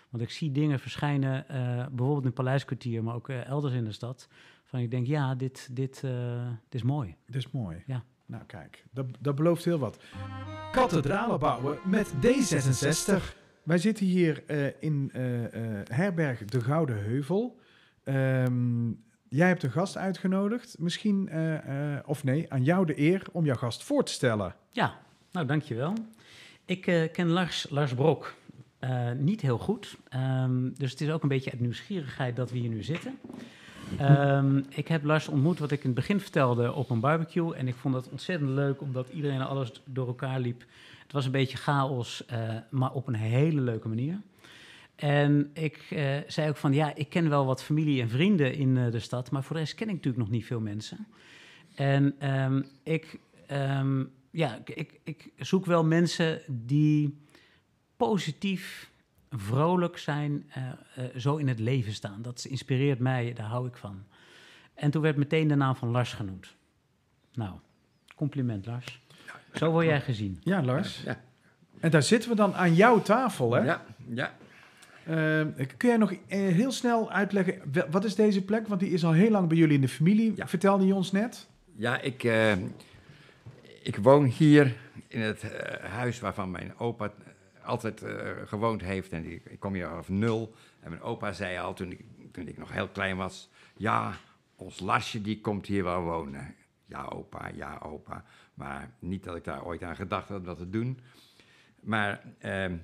[0.09, 1.45] Want ik zie dingen verschijnen,
[1.89, 4.27] bijvoorbeeld in het Paleiskwartier, maar ook elders in de stad.
[4.69, 7.15] Van ik denk, ja, dit, dit, eh, dit is mooi.
[7.25, 7.83] Dat is mooi.
[7.85, 8.03] Ja.
[8.25, 9.99] Nou kijk, dat, dat belooft heel wat.
[10.71, 13.35] Kathedralen bouwen met D66.
[13.63, 15.21] Wij zitten hier eh, in eh,
[15.83, 17.59] herberg De Gouden Heuvel.
[18.03, 18.89] Ehm,
[19.27, 20.75] jij hebt een gast uitgenodigd.
[20.79, 21.29] Misschien,
[22.05, 24.55] of nee, aan jou de eer om jouw gast voor te stellen.
[24.71, 24.99] Ja,
[25.31, 25.93] nou, dankjewel.
[26.65, 28.35] Ik ken Lars, Lars Brok
[29.17, 29.97] niet heel goed.
[30.09, 33.19] Ehm, dus het is ook een beetje uit nieuwsgierigheid dat we hier nu zitten.
[33.97, 37.55] Ehm, ik heb Lars ontmoet, wat ik in het begin vertelde, op een barbecue.
[37.55, 40.63] En ik vond dat ontzettend leuk, omdat iedereen alles door elkaar liep.
[41.03, 44.21] Het was een beetje chaos, eh, maar op een hele leuke manier.
[44.95, 48.77] En ik eh, zei ook van, ja, ik ken wel wat familie en vrienden in
[48.77, 51.07] eh, de stad, maar voor de rest ken ik natuurlijk nog niet veel mensen.
[51.75, 57.17] En ehm, ik, ehm, ja, ik- ik, ik zoek wel mensen die
[57.97, 58.89] positief,
[59.31, 60.63] vrolijk zijn, eh,
[60.95, 62.21] eh, zo in het leven staan.
[62.21, 64.03] Dat inspireert mij, daar hou ik van.
[64.73, 66.55] En toen werd meteen de naam van Lars genoemd.
[67.33, 67.53] Nou,
[68.15, 68.99] compliment Lars.
[69.53, 70.39] Zo word jij gezien.
[70.43, 71.01] Ja, Lars.
[71.05, 71.21] Ja.
[71.79, 73.63] En daar zitten we dan aan jouw tafel, hè?
[73.63, 74.33] Ja, ja.
[75.03, 77.61] Eh, kun jij nog heel snel uitleggen,
[77.91, 78.67] wat is deze plek?
[78.67, 80.47] Want die is al heel lang bij jullie in de familie, Ja.
[80.47, 81.47] vertelde je ons net.
[81.75, 82.51] Ja, ik, eh,
[83.83, 84.75] ik woon hier
[85.07, 85.43] in het
[85.81, 87.11] huis waarvan mijn opa
[87.69, 89.11] altijd eh, gewoond heeft.
[89.11, 90.53] En die, ik kom hier vanaf nul.
[90.79, 92.01] En mijn opa zei al toen ik,
[92.31, 93.49] toen ik nog heel klein was...
[93.77, 94.13] Ja,
[94.55, 96.55] ons Lasje die komt hier wel wonen.
[96.85, 98.23] Ja, opa, ja, opa.
[98.53, 100.99] Maar niet dat ik daar ooit aan gedacht had dat te doen.
[101.79, 102.77] Maar ehm,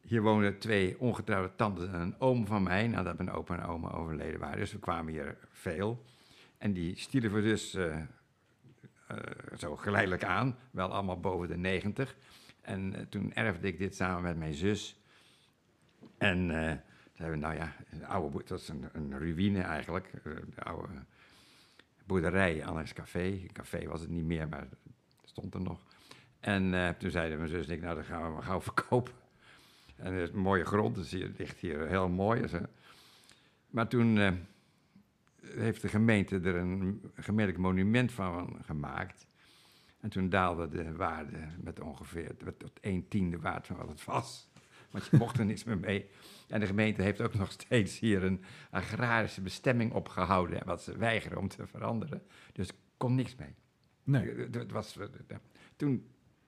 [0.00, 2.86] hier wonen twee ongetrouwde tantes en een oom van mij...
[2.86, 4.58] nadat mijn opa en oma overleden waren.
[4.58, 6.04] Dus we kwamen hier veel...
[6.60, 7.98] En die stierven dus eh,
[9.06, 9.16] eh,
[9.58, 12.16] zo geleidelijk aan, wel allemaal boven de 90.
[12.60, 15.00] En eh, toen erfde ik dit samen met mijn zus.
[16.18, 16.76] En eh
[17.12, 20.10] zeiden we, nou ja, een oude dat is een, ruïne eigenlijk.
[20.24, 20.88] eh, De oude
[22.04, 23.46] boerderij, Alex Café.
[23.52, 24.68] Café was het niet meer, maar
[25.24, 25.82] stond er nog.
[26.40, 29.12] En toen zeiden mijn zus en ik, nou, dat gaan we maar gauw verkopen.
[29.96, 32.44] En het is een mooie grond, dus hier ligt hier heel mooi.
[33.70, 34.38] Maar toen
[35.44, 39.26] heeft de gemeente er een gemeentelijk monument van gemaakt.
[40.00, 44.48] En toen daalde de waarde met ongeveer tot 1 tiende waard van wat het was.
[44.90, 46.08] Want je mocht er niks meer mee.
[46.48, 50.62] En de gemeente heeft ook nog steeds hier een agrarische bestemming opgehouden.
[50.64, 52.22] Wat ze weigeren om te veranderen.
[52.52, 53.54] Dus kon niks mee.
[54.04, 54.30] Nee.
[54.32, 55.06] Eh, Het was, eh,
[55.76, 56.06] toen,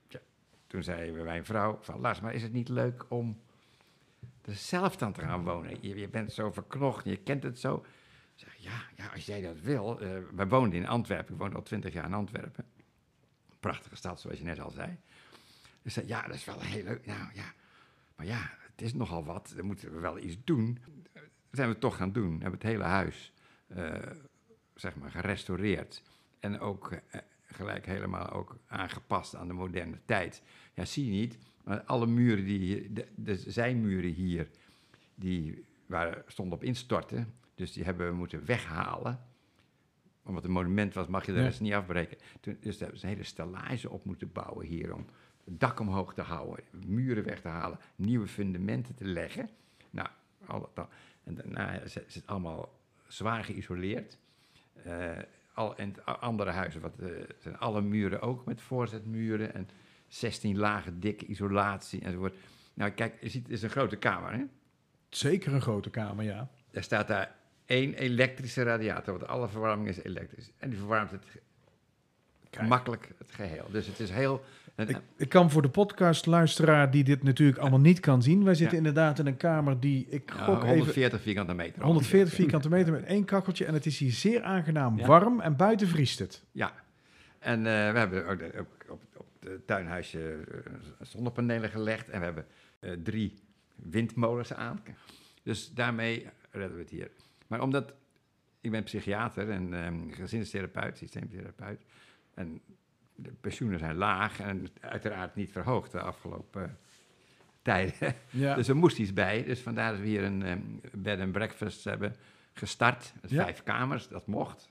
[0.09, 0.21] ja,
[0.67, 3.41] toen zei mijn vrouw van Lars, maar is het niet leuk om
[4.45, 5.77] er zelf dan te gaan wonen?
[5.81, 7.77] Je, je bent zo verknocht, je kent het zo.
[8.35, 10.01] Ik zeg, ja, ja, als jij dat wil.
[10.01, 12.65] eh wij woonden in Antwerpen, ik woonde al twintig jaar in Antwerpen.
[13.63, 14.99] Prachtige stad, zoals je net al zei.
[15.83, 17.07] Dus zei, ja, dat is wel heel leuk.
[17.07, 17.53] Nou ja,
[18.17, 19.53] maar ja, het is nogal wat.
[19.57, 20.79] Dan moeten we wel iets doen.
[21.13, 22.37] Dat zijn we toch gaan doen.
[22.37, 23.33] We hebben het hele huis,
[23.67, 23.93] eh,
[24.75, 26.03] zeg maar, gerestaureerd.
[26.41, 30.43] En ook eh, gelijk helemaal ook aangepast aan de moderne tijd.
[30.75, 34.49] Ja, zie je niet, maar alle muren die hier, de, de zijmuren hier,
[35.15, 37.35] die waren, stonden op instorten.
[37.55, 39.21] Dus die hebben we moeten weghalen.
[40.25, 41.45] Omdat het een monument was, mag je de Ja.
[41.45, 42.17] rest niet afbreken.
[42.41, 45.07] Toen, dus daar hebben ze een hele stellage op moeten bouwen hier om
[45.45, 49.49] het dak omhoog te houden, muren weg te halen, nieuwe fundamenten te leggen.
[49.91, 50.09] Nou,
[50.47, 50.89] al dat dan.
[51.25, 54.19] En daarna is het allemaal zwaar geïsoleerd.
[54.85, 55.11] Eh,
[55.55, 57.09] al, en andere huizen wat, eh,
[57.39, 59.69] zijn alle muren ook met voorzetmuren en
[60.09, 62.37] 16 lagen dikke isolatie enzovoort.
[62.75, 64.45] Nou, kijk, je ziet, het is een grote kamer, hè?
[65.09, 66.51] Zeker een grote kamer, ja.
[66.71, 67.37] Er staat daar
[67.73, 70.51] één elektrische radiator, want alle verwarming is elektrisch.
[70.59, 71.25] En die verwarmt het
[72.51, 72.69] Kijk.
[72.69, 73.67] makkelijk het geheel.
[73.71, 74.45] Dus het is heel...
[74.77, 78.45] Ik, ik kan voor de podcastluisteraar die dit natuurlijk allemaal niet kan zien.
[78.45, 78.85] Wij zitten Ja.
[78.87, 81.83] inderdaad in een kamer die, ik ja, gok even, 140 vierkante meter.
[81.83, 83.65] 140 vierkante meter met één kacheltje.
[83.65, 85.07] En het is hier zeer aangenaam Ja.
[85.07, 86.43] warm en buiten vriest het.
[86.53, 86.73] Ja,
[87.39, 92.19] en eh, we hebben ook de- op, op, op het tuinhuisje eh, zonnepanelen gelegd en
[92.19, 92.47] we hebben
[92.81, 93.35] eh, drie
[93.77, 94.81] windmolens aan.
[95.43, 97.11] Dus daarmee redden we het hier.
[97.53, 97.95] Maar omdat
[98.61, 101.85] ik ben psychiater en ehm gezinstherapeut, systeemtherapeut,
[102.35, 102.61] en
[103.15, 106.71] de pensioenen zijn laag en uiteraard niet verhoogd de afgelopen eh,
[107.63, 108.15] tijden.
[108.31, 108.55] Ja.
[108.55, 109.45] Dus er moest iets bij.
[109.45, 110.61] Dus vandaar dat we hier een ehm,
[110.93, 112.15] bed and breakfast hebben
[112.53, 113.13] gestart.
[113.27, 113.45] Ja.
[113.45, 114.71] vijf kamers, dat mocht.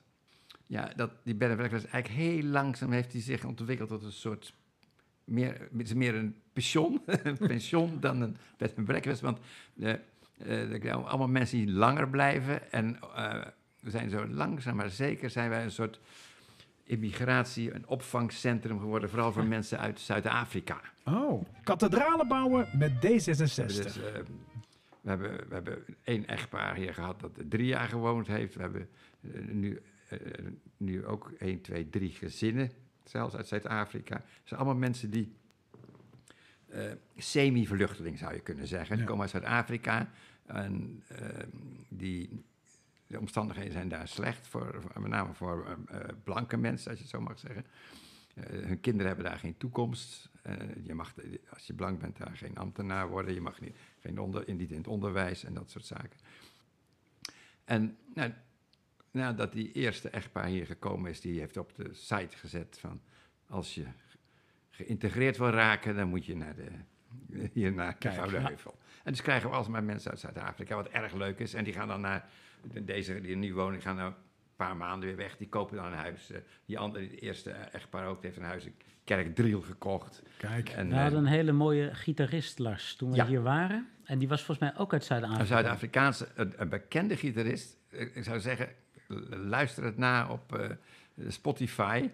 [0.66, 4.12] Ja, dat, die bed and breakfast eigenlijk heel langzaam heeft hij zich ontwikkeld tot een
[4.12, 4.54] soort...
[5.24, 9.20] Meer, het is meer een pension, een pension dan een bed and breakfast.
[9.20, 9.38] Want
[9.80, 9.94] eh,
[10.46, 12.72] er komen allemaal mensen die langer blijven.
[12.72, 13.40] En eh,
[13.80, 16.00] we zijn zo langzaam maar zeker zijn wij een soort
[16.84, 19.10] immigratie, een opvangcentrum geworden.
[19.10, 20.80] Vooral voor mensen uit Zuid-Afrika.
[21.04, 23.66] Oh, kathedralen bouwen met D66.
[23.66, 24.12] Dus, eh,
[25.00, 28.54] we, hebben, we hebben één echtpaar hier gehad dat drie jaar gewoond heeft.
[28.54, 28.88] We hebben
[29.20, 30.18] eh, nu, eh,
[30.76, 32.70] nu ook één, twee, drie gezinnen,
[33.04, 34.14] zelfs uit Zuid-Afrika.
[34.14, 35.32] Het zijn allemaal mensen die
[36.68, 36.80] eh,
[37.16, 38.90] semi-vluchteling zou je kunnen zeggen.
[38.90, 39.04] Die Ja.
[39.10, 40.10] komen uit Zuid-Afrika
[40.46, 41.28] en eh,
[41.88, 42.44] die,
[43.06, 47.04] de omstandigheden zijn daar slecht, voor, met name voor eh, eh, blanke mensen, als je
[47.04, 47.66] het zo mag zeggen.
[48.34, 50.30] Eh, hun kinderen hebben daar geen toekomst.
[50.82, 51.14] Je mag,
[51.50, 53.34] als je blank bent, daar geen ambtenaar worden.
[53.34, 56.18] Je mag niet, geen onder, in- niet in het onderwijs en dat soort zaken.
[57.64, 58.32] En nou,
[59.10, 63.00] nadat die eerste echtpaar hier gekomen is, die heeft op de site gezet van...
[63.46, 63.86] als je
[64.70, 66.68] geïntegreerd wil raken, dan moet je naar de,
[67.52, 68.42] hier naar de Gouden.
[68.46, 68.78] Heuvel.
[69.04, 71.54] En dus krijgen we alsmaar mensen uit Zuid-Afrika, wat erg leuk is.
[71.54, 72.28] En die gaan dan naar,
[72.82, 74.16] deze die nu wonen, die gaan nou een
[74.56, 75.36] paar maanden weer weg.
[75.36, 76.30] Die kopen dan een huis.
[76.30, 80.22] Eh, Die andere, die eerste echtpaar ook, die heeft een huis in Kerkdriel gekocht.
[80.36, 83.26] Kijk, En, We eh, hadden een hele mooie gitarist, Lars, toen we Ja.
[83.26, 83.88] hier waren.
[84.04, 85.40] En die was volgens mij ook uit Zuid-Afrika.
[85.40, 87.76] Een Zuid-Afrikaanse, een, een bekende gitarist.
[87.90, 88.68] Ik zou zeggen,
[89.30, 90.70] luister het na op eh,
[91.28, 92.08] Spotify.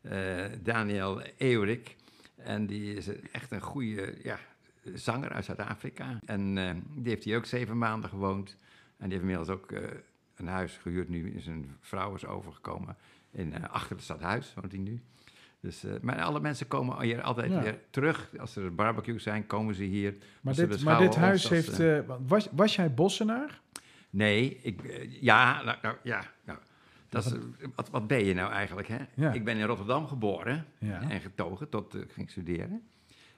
[0.00, 1.96] Eh, Daniel Eurik.
[2.36, 4.38] En die is echt een goede, ja,
[4.94, 6.18] zanger uit Zuid-Afrika.
[6.24, 8.56] En eh, die heeft hier ook zeven maanden gewoond.
[8.96, 9.82] En die heeft inmiddels ook eh,
[10.34, 11.08] een huis gehuurd.
[11.08, 12.96] Nu is een vrouw is overgekomen.
[13.30, 15.00] In, eh, achter het stadhuis woont hij nu.
[15.60, 17.62] Dus, maar alle mensen komen hier altijd Ja.
[17.62, 18.30] weer terug.
[18.38, 20.14] Als er barbecues zijn, komen ze hier.
[20.40, 21.82] Maar dit, maar dit huis heeft...
[22.26, 23.60] was, was jij bossenaar?
[24.12, 26.58] Nee, ik, eh, ja, nou, nou, ja, nou,
[27.08, 27.32] dat is,
[27.74, 28.88] wat, wat ben je nou eigenlijk?
[28.88, 28.98] Hè?
[29.14, 29.32] Ja.
[29.32, 31.00] Ik ben in Rotterdam geboren Ja.
[31.10, 32.82] en getogen tot ik ging studeren.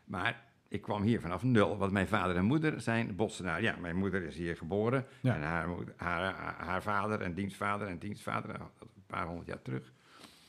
[0.04, 3.62] Maar ik kwam hier vanaf nul, want mijn vader en moeder zijn Bossenaar.
[3.62, 5.34] Ja, mijn moeder is hier geboren Ja.
[5.34, 9.62] en haar, moeder- haar, haar, vader en dienstvader en dienstvader, nou, een paar honderd jaar
[9.62, 9.92] terug.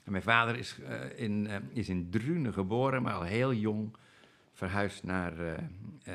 [0.03, 3.95] En mijn vader is, eh, in, eh, is in Drunen geboren, maar al heel jong
[4.53, 6.13] verhuisd naar eh,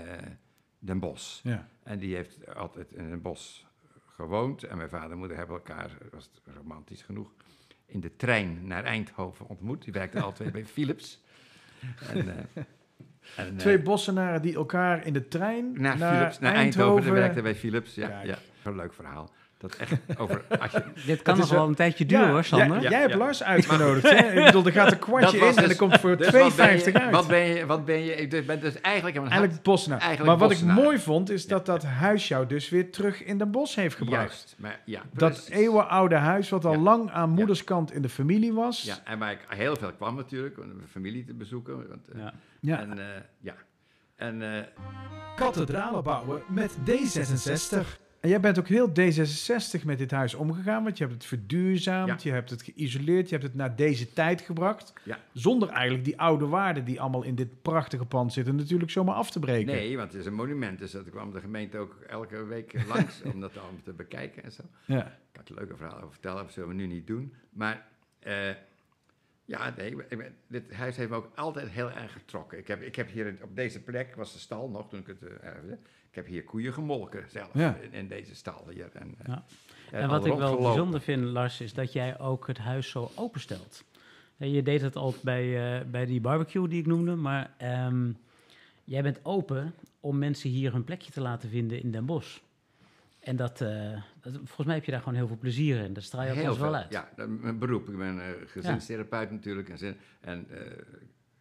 [0.78, 1.42] Den Bosch.
[1.42, 1.68] Ja.
[1.82, 3.66] En die heeft altijd in een bos
[4.06, 4.62] gewoond.
[4.62, 7.32] En mijn vader en moeder hebben elkaar, was romantisch genoeg,
[7.86, 9.82] in de trein naar Eindhoven ontmoet.
[9.84, 11.22] Die werkten al twee bij Philips.
[12.12, 12.48] En,
[13.36, 17.02] en, eh, Twee bossenaren die elkaar in de trein naar, Philips, naar Eindhoven, Eindhoven...
[17.02, 17.94] die werkten bij Philips.
[17.94, 18.26] Ja, Kijk.
[18.26, 19.30] ja, een leuk verhaal.
[19.60, 20.42] Dat echt over...
[20.60, 22.80] Als je, Dit kan nog wel een tijdje duren hoor, Sander.
[22.80, 23.18] Jij, Ja, hebt ja.
[23.18, 24.32] Lars uitgenodigd, hè?
[24.38, 26.56] Ik bedoel, er gaat een kwartje in en dus- er komt voor 2,50 dus wat
[26.56, 27.10] ben je, uit.
[27.10, 29.16] Wat ben je, wat ben je, ik ben dus eigenlijk...
[29.16, 29.88] hart- Eigenlijk.
[30.02, 33.38] Eigenlijk maar wat ik mooi vond, is dat dat huis jou dus weer terug in
[33.38, 34.20] Den Bosch heeft gebracht.
[34.28, 36.78] Juist, maar ja, Dat eeuwenoude huis, wat al Ja.
[36.78, 38.82] lang aan moederskant in de familie was.
[38.82, 41.88] Ja, en waar ik heel veel kwam natuurlijk, om mijn familie te bezoeken.
[41.88, 42.32] Want, eh, Ja.
[42.60, 42.78] Ja.
[42.80, 43.04] En, eh,
[43.40, 43.54] ja.
[44.16, 44.62] En eh,
[45.36, 47.98] Kathedralen bouwen met D66.
[48.20, 52.22] En jij bent ook heel D66 met dit huis omgegaan, want je hebt het verduurzaamd,
[52.22, 54.92] je hebt het geïsoleerd, je hebt het naar deze tijd gebracht.
[55.04, 55.18] Ja.
[55.32, 59.30] Zonder eigenlijk die oude waarden die allemaal in dit prachtige pand zitten, natuurlijk zomaar af
[59.30, 59.74] te breken.
[59.74, 63.22] nee, want het is een monument, dus dat kwam de gemeente ook elke week langs
[63.32, 64.62] om dat allemaal te bekijken en zo.
[64.84, 65.06] Ja.
[65.06, 67.34] Ik kan er leuke verhalen over vertellen, dat zullen we nu niet doen.
[67.50, 67.86] Maar
[68.18, 68.50] eh,
[69.44, 69.96] ja, nee,
[70.46, 72.58] dit huis heeft me ook altijd heel erg getrokken.
[72.58, 75.22] Ik heb, ik heb hier op deze plek, was de stal nog toen ik het
[75.22, 75.78] eh, erfde,
[76.10, 77.76] ik heb hier koeien gemolken zelf Ja.
[77.76, 78.90] in, in deze stal hier.
[78.92, 79.44] En, eh, Ja.
[79.90, 83.10] en En wat ik wel bijzonder vind, Lars, is dat jij ook het huis zo
[83.14, 83.84] openstelt.
[84.36, 88.12] Ja, Je deed het al bij, eh, bij die barbecue die ik noemde, maar ehm,
[88.84, 92.38] jij bent open om mensen hier hun plekje te laten vinden in Den Bosch.
[93.20, 95.92] En dat, eh, dat- volgens mij heb je daar gewoon heel veel plezier in.
[95.92, 96.92] Dat straal je ook wel uit.
[96.92, 97.88] Ja, mijn beroep.
[97.88, 99.68] Ik ben eh, gezinstherapeut natuurlijk.
[99.68, 100.66] En, en eh,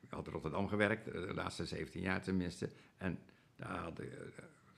[0.01, 2.69] ik had in Rotterdam gewerkt, eh, de laatste 17 jaar tenminste.
[2.97, 3.19] En
[3.55, 4.17] daar had ik, eh,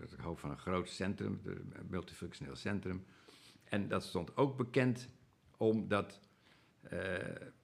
[0.02, 1.42] het hoofd van een groot centrum,
[1.74, 3.06] het multifunctioneel centrum.
[3.64, 5.08] En dat stond ook bekend
[5.58, 6.20] omdat
[6.82, 7.00] eh,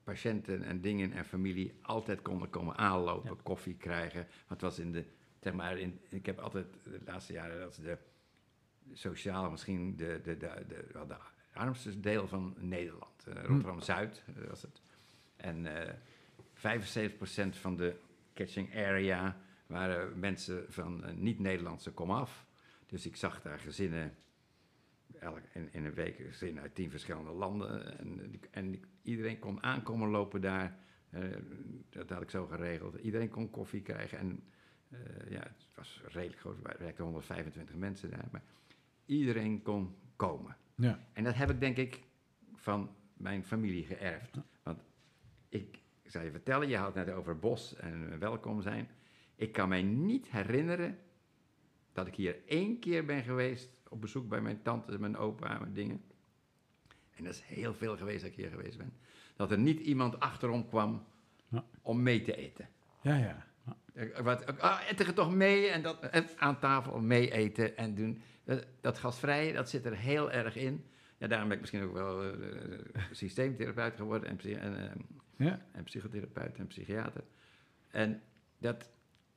[0.04, 3.36] patiënten en dingen en familie altijd konden komen aanlopen, Ja.
[3.42, 4.20] koffie krijgen.
[4.20, 5.04] Want het was in de,
[5.40, 7.98] zeg maar, in, ik heb altijd de laatste jaren, dat is de
[8.92, 11.16] sociaal misschien de, de, de, de, wel de
[11.52, 13.26] armste deel van Nederland.
[13.26, 14.82] Eh, Rotterdam-Zuid eh, was het.
[15.36, 15.94] En eh
[16.58, 16.60] 75%
[17.50, 17.96] van de
[18.34, 19.36] catching area
[19.68, 22.46] waren mensen van eh, niet-Nederlandse komaf.
[22.86, 24.14] Dus ik zag daar gezinnen,
[25.18, 27.98] elk, in, in een week gezinnen uit tien verschillende landen.
[27.98, 30.78] En, en iedereen kon aankomen lopen daar.
[31.10, 31.22] Eh,
[31.90, 32.94] dat had ik zo geregeld.
[32.94, 34.18] Iedereen kon koffie krijgen.
[34.18, 34.42] En
[34.88, 36.56] eh, ja, het was redelijk groot.
[36.62, 38.28] Er werkten 125 mensen daar.
[38.30, 38.42] Maar
[39.06, 40.56] iedereen kon komen.
[40.74, 41.00] Ja.
[41.12, 42.02] En dat heb ik denk ik
[42.54, 44.38] van mijn familie geërfd.
[44.62, 44.82] Want
[45.48, 48.88] ik zal je vertellen, je had het net over bos en welkom zijn.
[49.38, 50.98] Ik kan mij niet herinneren
[51.92, 55.72] dat ik hier één keer ben geweest op bezoek bij mijn tante, mijn opa, mijn
[55.72, 56.02] dingen.
[57.14, 58.92] En dat is heel veel geweest dat ik hier geweest ben.
[59.36, 61.06] Dat er niet iemand achterom kwam
[61.48, 61.64] Ja.
[61.82, 62.68] om mee te eten.
[63.02, 63.46] Ja, ja.
[63.94, 67.94] Eh, Wat, ah, eten je toch mee en dat, en aan tafel mee eten en
[67.94, 68.20] doen.
[68.44, 70.84] Dat, dat gastvrije, dat zit er heel erg in.
[71.18, 72.80] Ja, daarom ben ik misschien ook wel eh, eh,
[73.12, 75.66] systeemtherapeut geworden en, en, eh, ja.
[75.72, 77.24] en psychotherapeut en psychiater.
[77.90, 78.22] En
[78.58, 78.90] dat,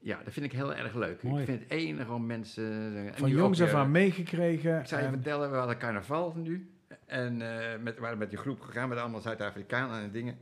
[0.04, 1.24] ja, dat vind ik heel erg leuk.
[1.24, 1.40] Mooi.
[1.42, 2.96] Ik vind het enig om mensen...
[3.08, 4.80] en Van jongs af eh, aan meegekregen.
[4.80, 6.72] ik zou je en- vertellen, we hadden carnaval nu.
[7.06, 10.38] En eh met, we waren met die groep gegaan, met allemaal Zuid-Afrikanen en dingen.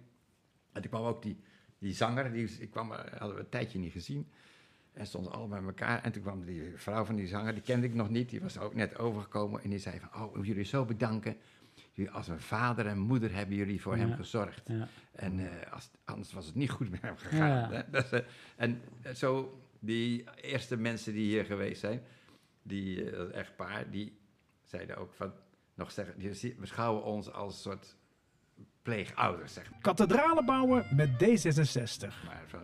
[0.72, 1.40] En toen kwam ook die,
[1.80, 4.28] die zanger, die ik kwam, eh, hadden we een tijdje niet gezien.
[4.94, 6.04] En stonden allemaal bij elkaar.
[6.04, 8.30] En toen kwam die vrouw van die zanger, die kende ik nog niet.
[8.30, 9.62] Die was ook net overgekomen.
[9.64, 11.36] En die zei van, oh, ik wil jullie zo bedanken.
[12.08, 14.08] Als een vader en moeder hebben jullie voor Ja.
[14.08, 14.62] hem gezorgd.
[14.66, 14.88] Ja.
[15.12, 17.48] En eh, als, anders was het niet goed met hem gegaan.
[17.50, 17.70] Ja.
[17.72, 17.82] Hè?
[17.92, 18.20] Dat is, eh,
[18.56, 22.02] en eh, zo, die eerste mensen die hier geweest zijn,
[22.62, 24.18] die, dat echtpaar, die
[24.64, 25.32] zeiden ook van,
[25.76, 27.96] nog zeggen, die zie- beschouwen ons als een soort
[28.82, 29.80] pleegouders, zeg maar.
[29.82, 32.08] Kathedralen bouwen met D66.
[32.26, 32.62] Maar van,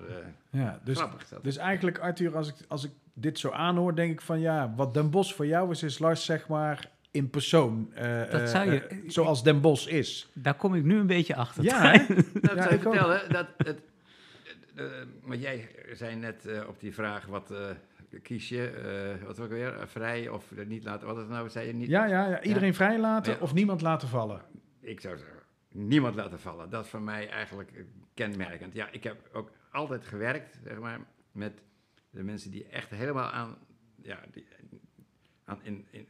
[0.49, 1.43] Ja, dus, grappig dat.
[1.43, 4.93] dus eigenlijk, Arthur, als ik, als ik dit zo aanhoor, denk ik van ja, wat
[4.93, 7.93] Den Bosch voor jou is, is Lars zeg maar in persoon.
[7.93, 10.29] eh, Dat eh, zou je- eh, zoals Den Bosch is.
[10.33, 11.63] Daar kom ik nu een beetje achter.
[11.63, 11.97] Ja, hè?
[12.41, 12.93] Nou, Ja, zou je ik ook.
[12.93, 13.81] vertellen, dat het,
[15.23, 17.59] maar jij zei net eh, op die vraag wat, eh,
[18.21, 18.67] kies je,
[19.19, 21.87] eh, wat ook weer, vrij of niet laten, wat is het nou, zei je niet?
[21.87, 22.41] Ja, ja, ja.
[22.41, 23.39] Iedereen vrijlaten Ja.
[23.41, 24.41] of niemand laten vallen.
[24.81, 25.37] Ik zou zeggen,
[25.71, 26.69] niemand laten vallen.
[26.69, 27.71] Dat is voor mij eigenlijk
[28.13, 28.73] kenmerkend.
[28.73, 30.99] Ja, ik heb ook altijd gewerkt, zeg maar,
[31.31, 31.53] met
[32.09, 33.55] de mensen die echt helemaal aan,
[34.01, 34.47] ja, die,
[35.45, 36.07] aan in, in,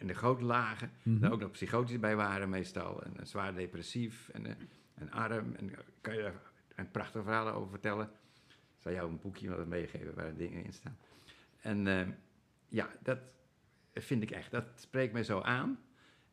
[0.00, 0.90] in de goot lagen.
[1.02, 1.20] Mhm.
[1.20, 3.02] Daar ook nog psychotisch bij waren meestal.
[3.02, 4.52] En, eh, zwaar depressief en, eh,
[4.94, 5.54] en arm.
[5.54, 6.40] En eh, kan je daar
[6.74, 8.10] een prachtige verhalen over vertellen.
[8.48, 10.98] Ik zal jou een boekje wat meegeven waar dingen in staan.
[11.60, 12.16] En
[12.68, 13.18] ja, dat
[13.94, 14.50] vind ik echt.
[14.50, 15.78] Dat spreekt mij zo aan.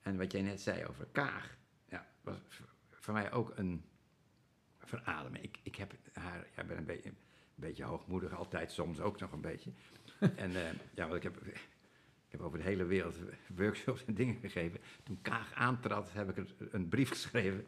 [0.02, 1.58] En wat jij net zei over Kaag,
[1.90, 2.38] ja, was
[2.90, 3.84] voor mij ook een
[4.80, 5.44] verademing.
[5.44, 7.16] Ik, ik heb haar, ja, ben een beetje, een
[7.56, 9.72] beetje hoogmoedig, altijd soms ook nog een beetje.
[10.36, 11.42] en eh, ja, want ik heb,
[12.38, 13.16] heb over de hele wereld
[13.56, 14.80] workshops en dingen gegeven.
[15.04, 17.66] Toen Kaag aantrad, heb ik een brief geschreven.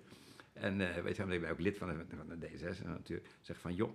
[0.54, 3.30] En eh, weet je ik ben ook lid van de, van de D66 natuurlijk.
[3.42, 3.94] Zeg van, joh,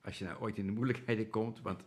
[0.00, 1.84] als je nou ooit in de moeilijkheden komt, want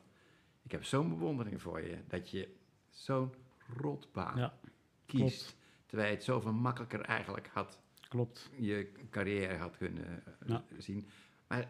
[0.64, 2.56] ik heb zo'n bewondering voor je, dat je
[2.90, 3.34] zo'n
[3.78, 4.60] rotbaan Ja,
[5.06, 5.44] kiest.
[5.46, 5.56] klopt.
[5.86, 8.50] Terwijl je het zoveel makkelijker eigenlijk had, Klopt.
[8.58, 10.64] je carrière had kunnen eh, Ja.
[10.78, 11.08] zien.
[11.48, 11.70] Maar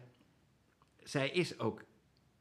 [1.02, 1.84] zij is ook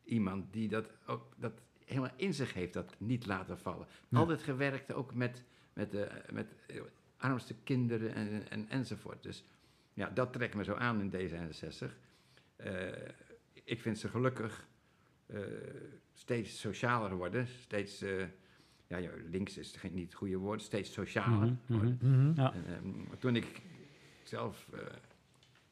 [0.03, 3.87] iemand die dat, ook, dat helemaal in zich heeft, dat niet laten vallen.
[4.09, 4.17] Ja.
[4.17, 6.81] Altijd gewerkt ook met, met, de, met eh,
[7.17, 9.23] armste kinderen en, en, enzovoort.
[9.23, 9.43] Dus
[9.93, 11.91] ja, dat trekt me zo aan in D66.
[12.55, 12.87] Eh,
[13.63, 14.67] ik vind ze gelukkig
[15.25, 15.39] eh,
[16.13, 18.01] steeds socialer worden, steeds...
[18.01, 18.25] eh,
[18.87, 21.55] ja, links is geen, niet het goede woord, steeds socialer.
[21.65, 22.33] Worden.
[22.35, 22.53] Ja.
[22.53, 23.61] En, ehm, toen ik
[24.23, 24.79] zelf eh,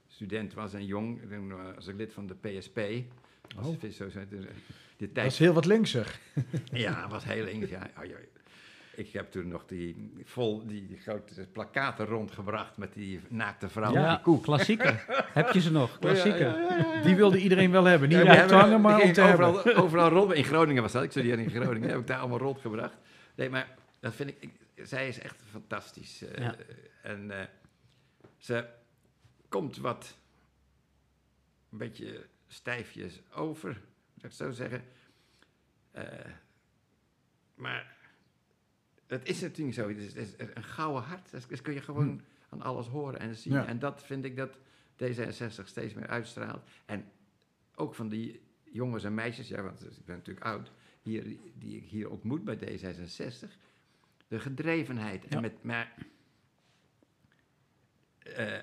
[0.08, 2.80] student was en jong, toen eh, was ik lid van de PSP.
[3.56, 3.82] Was Oh.
[3.82, 4.52] het zo, zo, dus, eh,
[4.98, 6.20] de Dat tijd, is heel wat linkser.
[6.72, 7.70] ja, was heel links.
[7.70, 8.16] Ja, Oh, ja.
[8.96, 13.92] Ik heb toen nog die, vol, die, grote plakaten rondgebracht met die naakte vrouw.
[13.94, 15.06] Ja, die klassieker.
[15.34, 16.00] Heb je ze nog?
[16.00, 16.56] Klassieker.
[17.04, 18.10] Die wilde iedereen wel hebben.
[18.10, 19.46] Niet Ja, op hangen, maar om te hebben.
[19.46, 20.34] overal, overal rond.
[20.34, 21.04] In Groningen was dat.
[21.04, 21.90] Ik studeerde in Groningen.
[21.90, 22.98] Heb ik daar allemaal rondgebracht.
[23.36, 24.36] Nee, maar dat vind ik...
[24.40, 26.24] ik- zij is echt fantastisch.
[26.24, 26.48] eh.
[27.04, 27.46] En eh,
[28.38, 28.66] ze
[29.50, 30.16] komt wat...
[31.72, 33.82] Een beetje stijfjes over,
[34.14, 34.84] moet ik zo zeggen.
[35.92, 36.04] Eh,
[37.56, 37.98] maar
[39.08, 39.88] het is natuurlijk zo.
[39.88, 41.32] Het is, het is een gouden hart.
[41.32, 43.54] Dat, dat kun je gewoon aan alles horen en zien.
[43.54, 43.66] Ja.
[43.66, 44.58] En dat vind ik dat
[45.04, 46.70] D66 steeds meer uitstraalt.
[46.86, 47.12] En
[47.76, 51.84] ook van die jongens en meisjes, ja, want ik ben natuurlijk oud, hier, die ik
[51.84, 53.50] hier ontmoet bij D66.
[54.28, 55.24] De gedrevenheid.
[55.24, 55.30] Ja.
[55.30, 55.96] En met, maar
[58.20, 58.60] eh,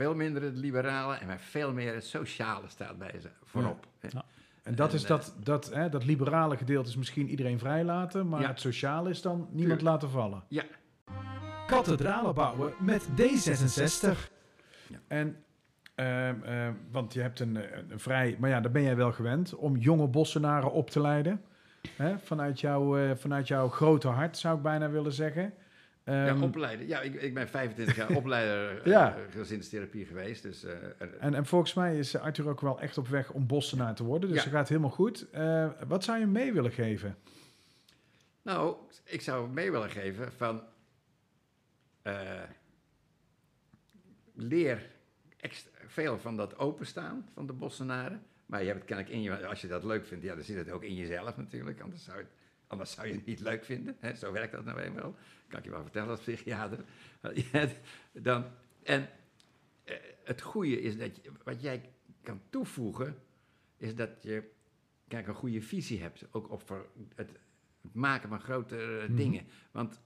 [0.00, 3.86] veel minder het liberale en maar veel meer het sociale staat bij ze voorop.
[3.98, 4.08] hè.
[4.12, 4.24] Ja.
[4.62, 8.28] En dat En, is eh, dat, dat, hè, dat liberale gedeelte is misschien iedereen vrijlaten,
[8.28, 8.48] maar Ja.
[8.48, 9.80] het sociale is dan niemand Tuurlijk.
[9.82, 10.42] laten vallen.
[10.48, 10.62] Ja,
[11.66, 14.30] Kathedralen bouwen met D66.
[15.08, 15.36] En,
[15.94, 17.58] ehm, ehm, want je hebt een,
[17.92, 21.42] een vrij, maar ja, daar ben jij wel gewend, om jonge bossenaren op te leiden.
[21.96, 25.52] Hè, vanuit, jouw, eh, vanuit jouw grote hart, zou ik bijna willen zeggen.
[26.14, 26.86] Ja, Ehm, opleiden.
[26.86, 30.42] Ja, ik, ik ben 25 jaar opleider eh, gezinstherapie geweest.
[30.42, 30.72] Dus, eh,
[31.18, 34.28] en, en volgens mij is Arthur ook wel echt op weg om bossenaar te worden.
[34.28, 34.44] Dus Ja.
[34.44, 35.30] dat gaat helemaal goed.
[35.30, 37.16] Eh, wat zou je mee willen geven?
[38.42, 40.62] Nou, ik zou mee willen geven van...
[42.02, 42.42] eh,
[44.34, 44.90] leer
[45.36, 48.22] extra, veel van dat openstaan van de bossenaren.
[48.46, 49.46] Maar je hebt het kennelijk in je...
[49.46, 51.80] Als je dat leuk vindt, ja, dan zit het ook in jezelf natuurlijk.
[51.80, 52.26] Anders zou, het,
[52.70, 53.96] anders zou je het niet leuk vinden.
[54.00, 54.14] Hè?
[54.14, 55.16] Zo werkt dat nou eenmaal.
[55.48, 56.84] Kan ik je wel vertellen als psychiater.
[58.12, 58.44] Dan,
[58.82, 59.08] en
[59.84, 61.90] eh, het goede is dat je, wat jij
[62.22, 63.22] kan toevoegen...
[63.76, 64.50] is dat je
[65.08, 66.24] kijk, een goede visie hebt.
[66.30, 67.30] Ook op voor het,
[67.82, 69.16] het maken van grote Mhm.
[69.16, 69.46] dingen.
[69.70, 70.00] Want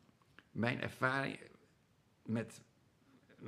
[0.50, 1.38] mijn ervaring
[2.22, 2.60] met,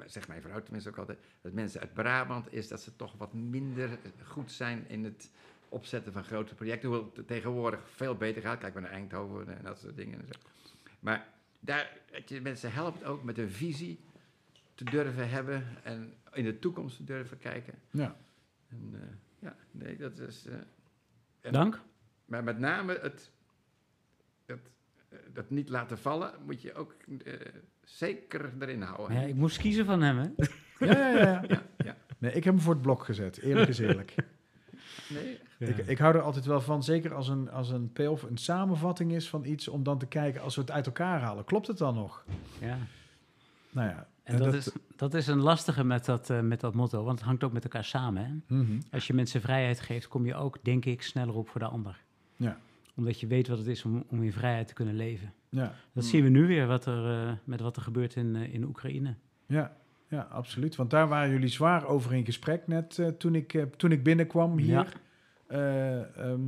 [0.07, 3.35] zegt mijn vrouw tenminste ook altijd, dat mensen uit Brabant is dat ze toch wat
[3.35, 5.31] minder goed zijn in het
[5.69, 6.89] opzetten van grote projecten.
[6.89, 8.59] Hoewel het tegenwoordig veel beter gaat.
[8.59, 10.21] Kijk maar naar Eindhoven en dat soort dingen.
[10.21, 10.41] En zo.
[11.01, 11.29] Maar
[11.61, 14.01] daar, dat je mensen helpt ook met een visie
[14.75, 17.75] te durven hebben en in de toekomst te durven kijken.
[17.91, 18.17] Ja.
[18.69, 19.01] En, eh,
[19.39, 20.47] ja, nee, dat is.
[20.47, 20.55] eh,
[21.41, 21.81] en- Dank.
[22.25, 23.31] maar met name het,
[24.47, 24.71] het,
[25.09, 26.95] eh, dat niet laten vallen moet je ook
[27.25, 27.33] eh,
[27.85, 29.17] zeker erin houden.
[29.21, 30.29] Ja, ik moest kiezen van hem, hè?
[30.87, 31.19] Ja, ja, ja.
[31.19, 31.43] ja.
[31.49, 31.97] Ja, ja.
[32.19, 33.39] Nee, ik heb hem voor het blok gezet.
[33.39, 34.15] Eerlijk is eerlijk.
[35.09, 38.37] Nee, Ik, ik hou er altijd wel van, zeker als een, als een payoff een
[38.37, 41.45] samenvatting is van iets, om dan te kijken als we het uit elkaar halen.
[41.45, 42.25] Klopt het dan nog?
[42.61, 42.79] ja.
[43.71, 44.07] Nou ja.
[44.23, 47.27] En dat, is, dat is een lastige met dat, eh, met dat motto, want het
[47.29, 48.25] hangt ook met elkaar samen.
[48.47, 48.57] Hè?
[48.57, 48.81] Mhm.
[48.91, 52.03] Als je mensen vrijheid geeft, kom je ook, denk ik, sneller op voor de ander.
[52.37, 52.59] Ja.
[52.95, 55.33] Omdat je weet wat het is om, om in vrijheid te kunnen leven.
[55.49, 56.03] Ja, Dat Hmm.
[56.03, 59.15] zien we nu weer wat er, eh, met wat er gebeurt in, eh, in Oekraïne.
[59.47, 59.77] ja,
[60.09, 60.77] ja, absoluut.
[60.77, 64.71] Want daar waren jullie zwaar over in gesprek net toen, ik, toen ik binnenkwam hier.
[64.73, 64.87] Ja.
[65.47, 66.41] Eh, ehm,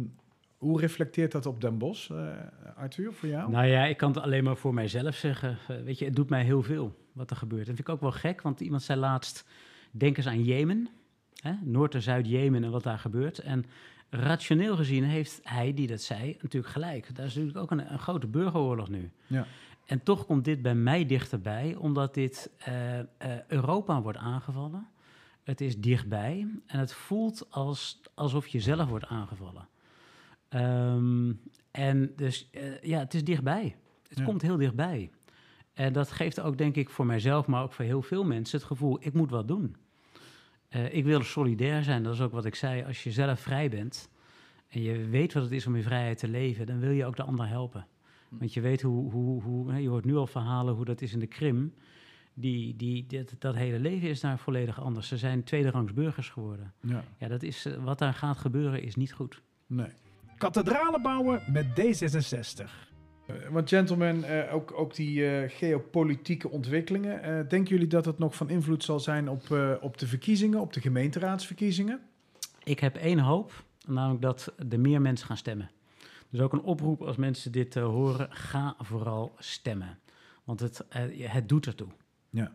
[0.57, 2.29] Hoe reflecteert dat op Den Bosch, uh,
[2.77, 3.51] Arthur, voor jou?
[3.51, 5.59] Nou ja, ik kan het alleen maar voor mijzelf zeggen.
[5.71, 7.67] Uh, weet je, het doet mij heel veel wat er gebeurt.
[7.67, 9.45] Dat vind ik ook wel gek, want iemand zei laatst...
[9.91, 10.89] denk eens aan Jemen,
[11.43, 11.53] hè?
[11.63, 13.39] Noord- en Zuid-Jemen en wat daar gebeurt.
[13.39, 13.65] En
[14.11, 17.17] rationeel gezien heeft hij, die dat zei, natuurlijk gelijk.
[17.17, 19.11] Daar is natuurlijk ook een, een grote burgeroorlog nu.
[19.27, 19.47] Ja.
[19.87, 22.99] En toch komt dit bij mij dichterbij, omdat dit uh,
[23.47, 24.87] Europa wordt aangevallen.
[25.49, 29.69] Het is dichtbij en het voelt als, alsof je zelf wordt aangevallen.
[30.49, 31.41] Um,
[31.71, 33.77] en dus uh, ja, het is dichtbij.
[34.09, 34.25] Het Ja.
[34.25, 35.11] komt heel dichtbij.
[35.73, 38.67] En dat geeft ook, denk ik, voor mijzelf, maar ook voor heel veel mensen het
[38.67, 39.77] gevoel: ik moet wat doen.
[40.71, 42.85] Uh, ik wil solidair zijn, dat is ook wat ik zei.
[42.85, 44.11] Als je zelf vrij bent
[44.69, 47.17] en je weet wat het is om in vrijheid te leven, dan wil je ook
[47.17, 47.87] de ander helpen.
[48.29, 51.19] Want je weet hoe, hoe, hoe je hoort nu al verhalen hoe dat is in
[51.19, 51.75] de Krim.
[52.41, 55.09] Die, die, dat, dat hele leven is daar volledig anders.
[55.09, 56.73] Ze zijn tweederangs burgers geworden.
[56.81, 57.05] Ja.
[57.19, 59.43] Ja, dat is, uh, wat daar gaat gebeuren is niet goed.
[59.67, 59.89] Nee.
[60.37, 62.65] Kathedralen bouwen met D66.
[63.31, 67.49] Uh, want gentlemen, uh, ook, ook die geopolitieke ontwikkelingen.
[67.49, 70.81] Denken jullie dat het nog van invloed zal zijn op, op de verkiezingen, op de
[70.81, 72.01] gemeenteraadsverkiezingen?
[72.65, 75.71] Ik heb één hoop, namelijk dat er meer mensen gaan stemmen.
[76.31, 79.99] Dus ook een oproep als mensen dit horen, ga vooral stemmen.
[80.45, 80.85] Want het,
[81.19, 81.89] het doet ertoe.
[82.39, 82.53] Ja,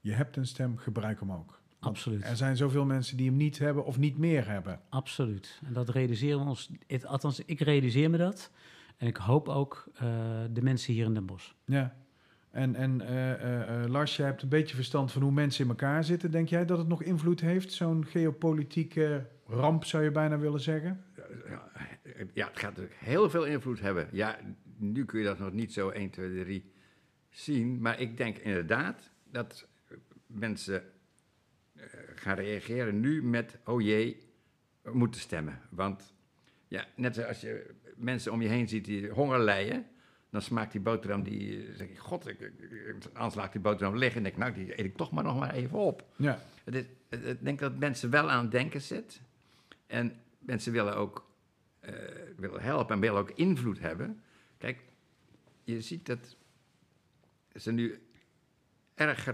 [0.00, 1.60] je hebt een stem, gebruik hem ook.
[1.80, 2.24] Want Absoluut.
[2.24, 4.80] Er zijn zoveel mensen die hem niet hebben of niet meer hebben.
[4.88, 5.60] Absoluut.
[5.66, 8.50] En dat realiseren we ons, het, althans ik realiseer me dat.
[8.96, 10.00] En ik hoop ook uh,
[10.52, 11.52] de mensen hier in Den Bosch.
[11.64, 11.96] Ja.
[12.50, 16.30] En, en uh, Lars, jij hebt een beetje verstand van hoe mensen in elkaar zitten.
[16.30, 21.04] Denk jij dat het nog invloed heeft, zo'n geopolitieke ramp zou je bijna willen zeggen?
[22.32, 24.08] Ja, het gaat natuurlijk heel veel invloed hebben.
[24.12, 24.38] Ja,
[24.76, 26.72] nu kun je dat nog niet zo 1, 2, 3
[27.30, 27.80] zien.
[27.80, 29.68] Maar ik denk inderdaad dat
[30.26, 30.92] mensen
[31.74, 31.82] uh,
[32.14, 33.58] gaan reageren nu met...
[33.64, 34.22] oh jee,
[34.82, 35.60] we moeten stemmen.
[35.70, 36.14] Want
[36.68, 39.86] ja, net zoals je mensen om je heen ziet die honger lijden...
[40.30, 41.98] dan smaakt die boterham, die zeg ik...
[41.98, 44.16] god, ik, ik, anders laat ik die boterham liggen...
[44.16, 46.04] en denk nou, die eet ik toch maar nog maar even op.
[46.16, 46.42] Ja.
[46.64, 49.20] Het is, ik denk dat mensen wel aan het denken zit.
[49.86, 51.30] En mensen willen ook
[51.80, 51.90] uh,
[52.36, 54.22] willen helpen en willen ook invloed hebben.
[54.58, 54.78] Kijk,
[55.64, 56.36] je ziet dat
[57.54, 57.98] ze nu
[58.94, 59.28] erg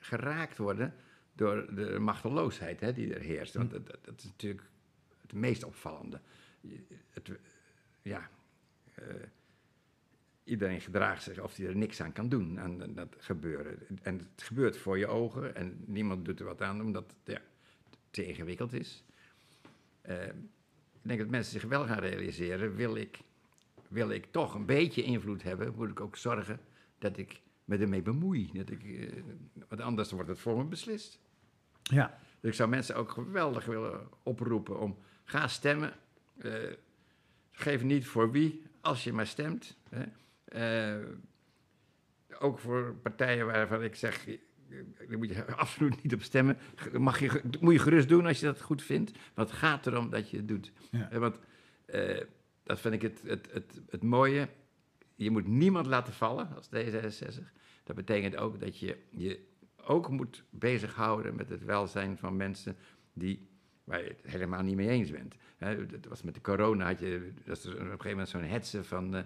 [0.00, 0.94] geraakt worden
[1.32, 3.54] door de machteloosheid hè, die er heerst.
[3.54, 4.64] Want dat, dat, is natuurlijk
[5.20, 6.20] het meest opvallende.
[7.10, 7.30] Het,
[8.02, 8.30] ja,
[9.00, 9.14] uh,
[10.44, 13.78] iedereen gedraagt zich of hij er niks aan kan doen, aan dat gebeuren.
[14.02, 17.98] En het gebeurt voor je ogen en niemand doet er wat aan, omdat ja, het
[18.10, 19.04] te ingewikkeld is.
[20.08, 20.26] Uh,
[21.06, 23.18] ik denk dat mensen zich wel gaan realiseren, wil ik,
[23.88, 26.60] wil ik toch een beetje invloed hebben, moet ik ook zorgen
[26.98, 28.50] dat ik me ermee bemoei.
[28.52, 29.22] Dat ik, uh,
[29.68, 31.20] want anders wordt het voor me beslist.
[31.82, 32.18] Ja.
[32.40, 35.92] Dus ik zou mensen ook geweldig willen oproepen om, ga stemmen.
[36.36, 36.54] Uh,
[37.52, 39.76] geef niet voor wie, als je maar stemt.
[39.88, 40.04] Hè.
[40.98, 41.06] Uh,
[42.38, 44.24] ook voor partijen waarvan ik zeg,
[45.08, 46.58] daar moet je absoluut niet op stemmen.
[46.92, 49.12] Mag je, moet je gerust doen als je dat goed vindt.
[49.34, 50.72] Want het gaat erom dat je het doet.
[50.90, 51.18] Ja.
[51.18, 51.38] Want
[51.86, 52.20] uh,
[52.62, 54.48] dat vind ik het, het, het, het mooie.
[55.16, 57.42] Je moet niemand laten vallen als D66.
[57.84, 59.40] Dat betekent ook dat je je
[59.76, 62.76] ook moet bezighouden met het welzijn van mensen
[63.12, 63.48] die,
[63.84, 65.34] waar je het helemaal niet mee eens bent.
[65.56, 68.42] He, dat was met de corona, had je dat is op een gegeven moment zo'n
[68.42, 69.16] hetze van...
[69.16, 69.20] Uh,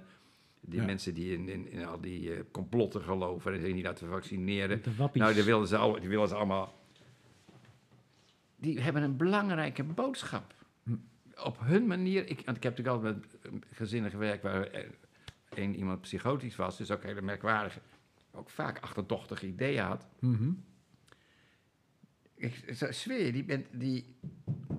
[0.61, 0.87] die ja.
[0.87, 4.83] mensen die in, in, in al die uh, complotten geloven en zich niet laten vaccineren.
[5.13, 6.79] nou, die willen, ze al, die willen ze allemaal.
[8.57, 10.55] Die hebben een belangrijke boodschap.
[10.83, 10.95] Hm.
[11.45, 12.29] Op hun manier.
[12.29, 14.69] Ik, want ik heb natuurlijk altijd met gezinnen gewerkt waar
[15.63, 17.81] iemand psychotisch was, dus ook hele merkwaardige,
[18.33, 20.07] ook vaak achterdochtige ideeën had.
[20.19, 20.65] Mm -hmm.
[22.35, 24.17] Ik zweer je, die, bent, die,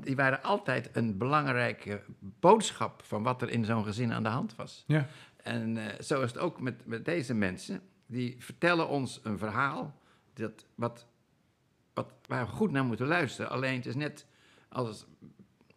[0.04, 4.56] die waren altijd een belangrijke boodschap van wat er in zo'n gezin aan de hand
[4.56, 4.84] was.
[4.88, 5.08] Ja.
[5.44, 7.82] En uh, zo is het ook met, met deze mensen.
[8.06, 10.00] Die vertellen ons een verhaal
[10.34, 11.06] dat, wat,
[11.94, 13.52] wat, waar we goed naar moeten luisteren.
[13.52, 14.26] Alleen het is net
[14.70, 15.06] als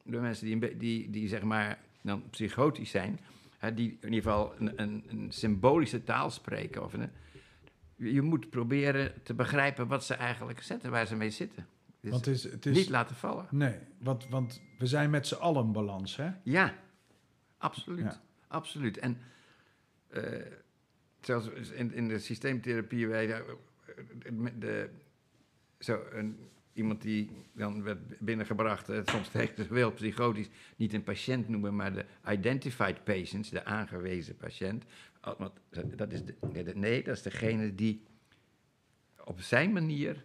[0.02, 3.20] de mensen die, die, die zeg maar dan psychotisch zijn,
[3.64, 6.84] hè, die in ieder geval een, een, een symbolische taal spreken.
[6.84, 7.10] Of een,
[7.96, 11.66] je moet proberen te begrijpen wat ze eigenlijk zetten, waar ze mee zitten.
[12.00, 13.46] Dus want het is, het is, niet laten vallen.
[13.50, 16.30] Nee, want, want we zijn met z'n allen balans, hè?
[16.42, 16.74] Ja,
[17.58, 18.04] absoluut.
[18.04, 18.20] Ja.
[18.46, 18.98] Absoluut.
[18.98, 19.18] En
[20.10, 20.22] uh,
[21.20, 24.90] zelfs in, in de systeemtherapie, wij de, de,
[25.78, 26.38] zo een,
[26.74, 32.04] iemand die dan werd binnengebracht, soms tegen wel psychotisch, niet een patiënt noemen, maar de
[32.28, 34.84] identified patients, de aangewezen patiënt.
[35.38, 35.60] Want
[35.96, 36.34] dat is de,
[36.74, 38.02] nee, dat is degene die
[39.24, 40.24] op zijn manier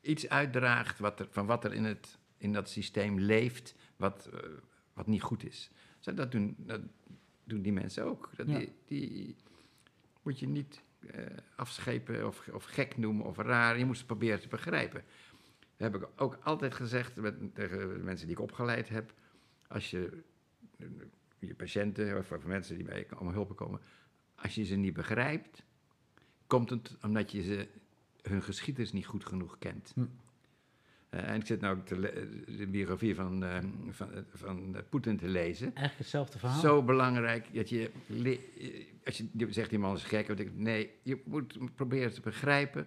[0.00, 4.40] iets uitdraagt wat er, van wat er in, het, in dat systeem leeft, wat, uh,
[4.92, 5.70] wat niet goed is.
[6.14, 6.80] Dat doen, dat
[7.44, 8.30] doen die mensen ook.
[8.36, 8.58] Dat Ja.
[8.58, 9.36] die, die
[10.22, 11.24] moet je niet eh,
[11.56, 13.78] afschepen of, of gek noemen of raar.
[13.78, 15.04] Je moet ze proberen te begrijpen.
[15.78, 19.12] Dat heb ik ook altijd gezegd met, tegen de mensen die ik opgeleid heb.
[19.68, 20.22] Als je
[21.38, 23.80] je patiënten of, of mensen die bij je om hulp komen,
[24.34, 25.62] als je ze niet begrijpt,
[26.46, 27.68] komt het omdat je ze,
[28.22, 29.92] hun geschiedenis niet goed genoeg kent.
[29.94, 30.04] Hm.
[31.08, 32.00] Eh, en ik zit nou ook te
[32.56, 33.58] de biografie van, eh,
[33.90, 35.66] van, van eh, Poetin te lezen.
[35.66, 36.60] Eigenlijk hetzelfde verhaal.
[36.60, 37.90] Zo belangrijk dat je,
[39.04, 42.12] als je je zegt die man is gek, dan denk ik, nee, je moet proberen
[42.12, 42.86] te begrijpen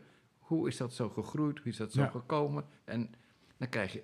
[0.58, 2.08] hoe is dat zo gegroeid, hoe is dat zo Ja.
[2.08, 2.64] gekomen.
[2.84, 3.14] En
[3.58, 4.04] dan krijg je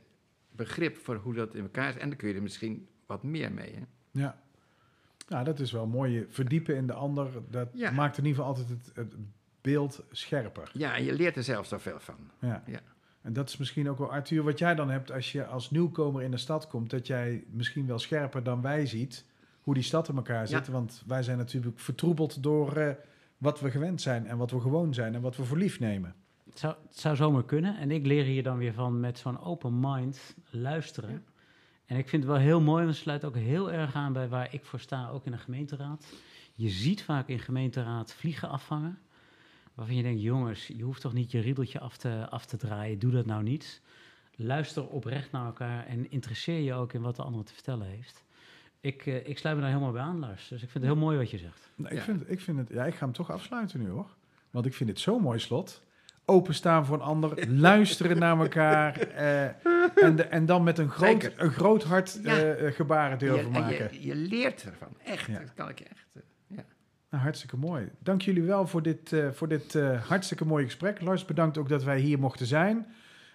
[0.51, 3.51] begrip voor hoe dat in elkaar is en dan kun je er misschien wat meer
[3.51, 3.73] mee.
[3.73, 3.81] Hè?
[4.11, 4.41] Ja.
[5.27, 6.11] Nou, dat is wel mooi.
[6.13, 7.91] Je Verdiepen in de ander, dat Ja.
[7.91, 9.15] maakt in ieder geval altijd het, het
[9.61, 10.69] beeld scherper.
[10.73, 12.15] Ja, en je leert er zelf zoveel van.
[12.39, 12.63] Ja.
[12.65, 12.79] Ja.
[13.21, 16.21] En dat is misschien ook wel, Arthur, wat jij dan hebt als je als nieuwkomer
[16.23, 19.25] in de stad komt, dat jij misschien wel scherper dan wij ziet
[19.61, 20.67] hoe die stad in elkaar zit.
[20.67, 22.93] Want wij zijn natuurlijk vertroebeld door eh,
[23.37, 26.15] wat we gewend zijn en wat we gewoon zijn en wat we voor lief nemen.
[26.57, 27.77] Het zou, het zou zomaar kunnen.
[27.77, 31.11] En ik leer hier dan weer van met zo'n open mind luisteren.
[31.11, 31.21] Ja.
[31.85, 34.27] En ik vind het wel heel mooi, want het sluit ook heel erg aan bij
[34.27, 36.05] waar ik voor sta, ook in de gemeenteraad.
[36.53, 38.99] Je ziet vaak in gemeenteraad vliegen afvangen.
[39.73, 42.99] Waarvan je denkt, jongens, je hoeft toch niet je riedeltje af te, af te draaien.
[42.99, 43.81] Doe dat nou niet.
[44.35, 48.23] Luister oprecht naar elkaar en interesseer je ook in wat de ander te vertellen heeft.
[48.81, 50.47] Ik, eh, ik sluit me daar helemaal bij aan, Lars.
[50.47, 51.71] Dus ik vind het heel mooi wat je zegt.
[51.75, 52.03] Nou, ik, Ja.
[52.03, 54.15] vind, ik, vind het, ja, ik ga hem toch afsluiten nu hoor.
[54.51, 55.85] Want ik vind het zo'n mooi slot.
[56.29, 58.97] Openstaan voor een ander, luisteren naar elkaar.
[58.99, 59.43] eh,
[60.03, 61.33] en, de- en dan met een groot, Zeker.
[61.43, 62.37] een groot hart Ja.
[62.37, 63.89] eh, eh, gebaren durven en maken.
[63.91, 65.25] je, je leert ervan, echt.
[65.27, 65.39] Ja.
[65.39, 66.05] Dat kan ik echt.
[66.47, 66.63] ja.
[67.09, 67.89] Nou, hartstikke mooi.
[67.99, 71.01] Dank jullie wel voor dit, eh, voor dit eh, hartstikke mooie gesprek.
[71.01, 72.87] Lars, bedankt ook dat wij hier mochten zijn.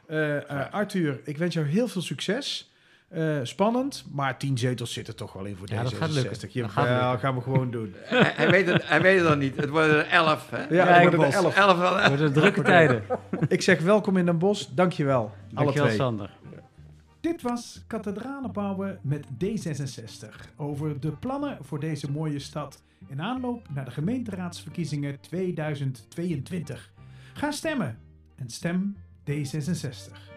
[0.07, 0.73] Eh, eh.
[0.73, 2.72] Arthur, ik wens jou heel veel succes.
[3.13, 6.37] Eh, spannend, maar tien zetels zitten toch wel in voor Ja, deze dat gaat lukken.
[6.37, 6.63] 66.
[6.63, 7.19] Dat gaat lukken.
[7.19, 7.95] gaan we gewoon doen.
[8.05, 9.57] hij, hij weet het, hij weet het nog niet.
[9.57, 10.51] Het worden er elf.
[10.51, 10.57] Hè?
[10.63, 11.57] Ja, Ja, het worden er elf.
[11.57, 11.97] Elf wel.
[11.97, 13.03] Het worden drukke tijden.
[13.49, 14.69] Ik zeg welkom in Den Bosch.
[14.75, 15.21] Dankjewel.
[15.21, 15.97] Alle Dankjewel, twee.
[15.97, 16.31] Sander.
[17.21, 23.69] Dit was Kathedralen bouwen met D66 over de plannen voor deze mooie stad in aanloop
[23.75, 26.91] naar de gemeenteraadsverkiezingen 2022.
[27.33, 27.99] Ga stemmen
[28.37, 28.97] en stem
[29.31, 30.32] D66.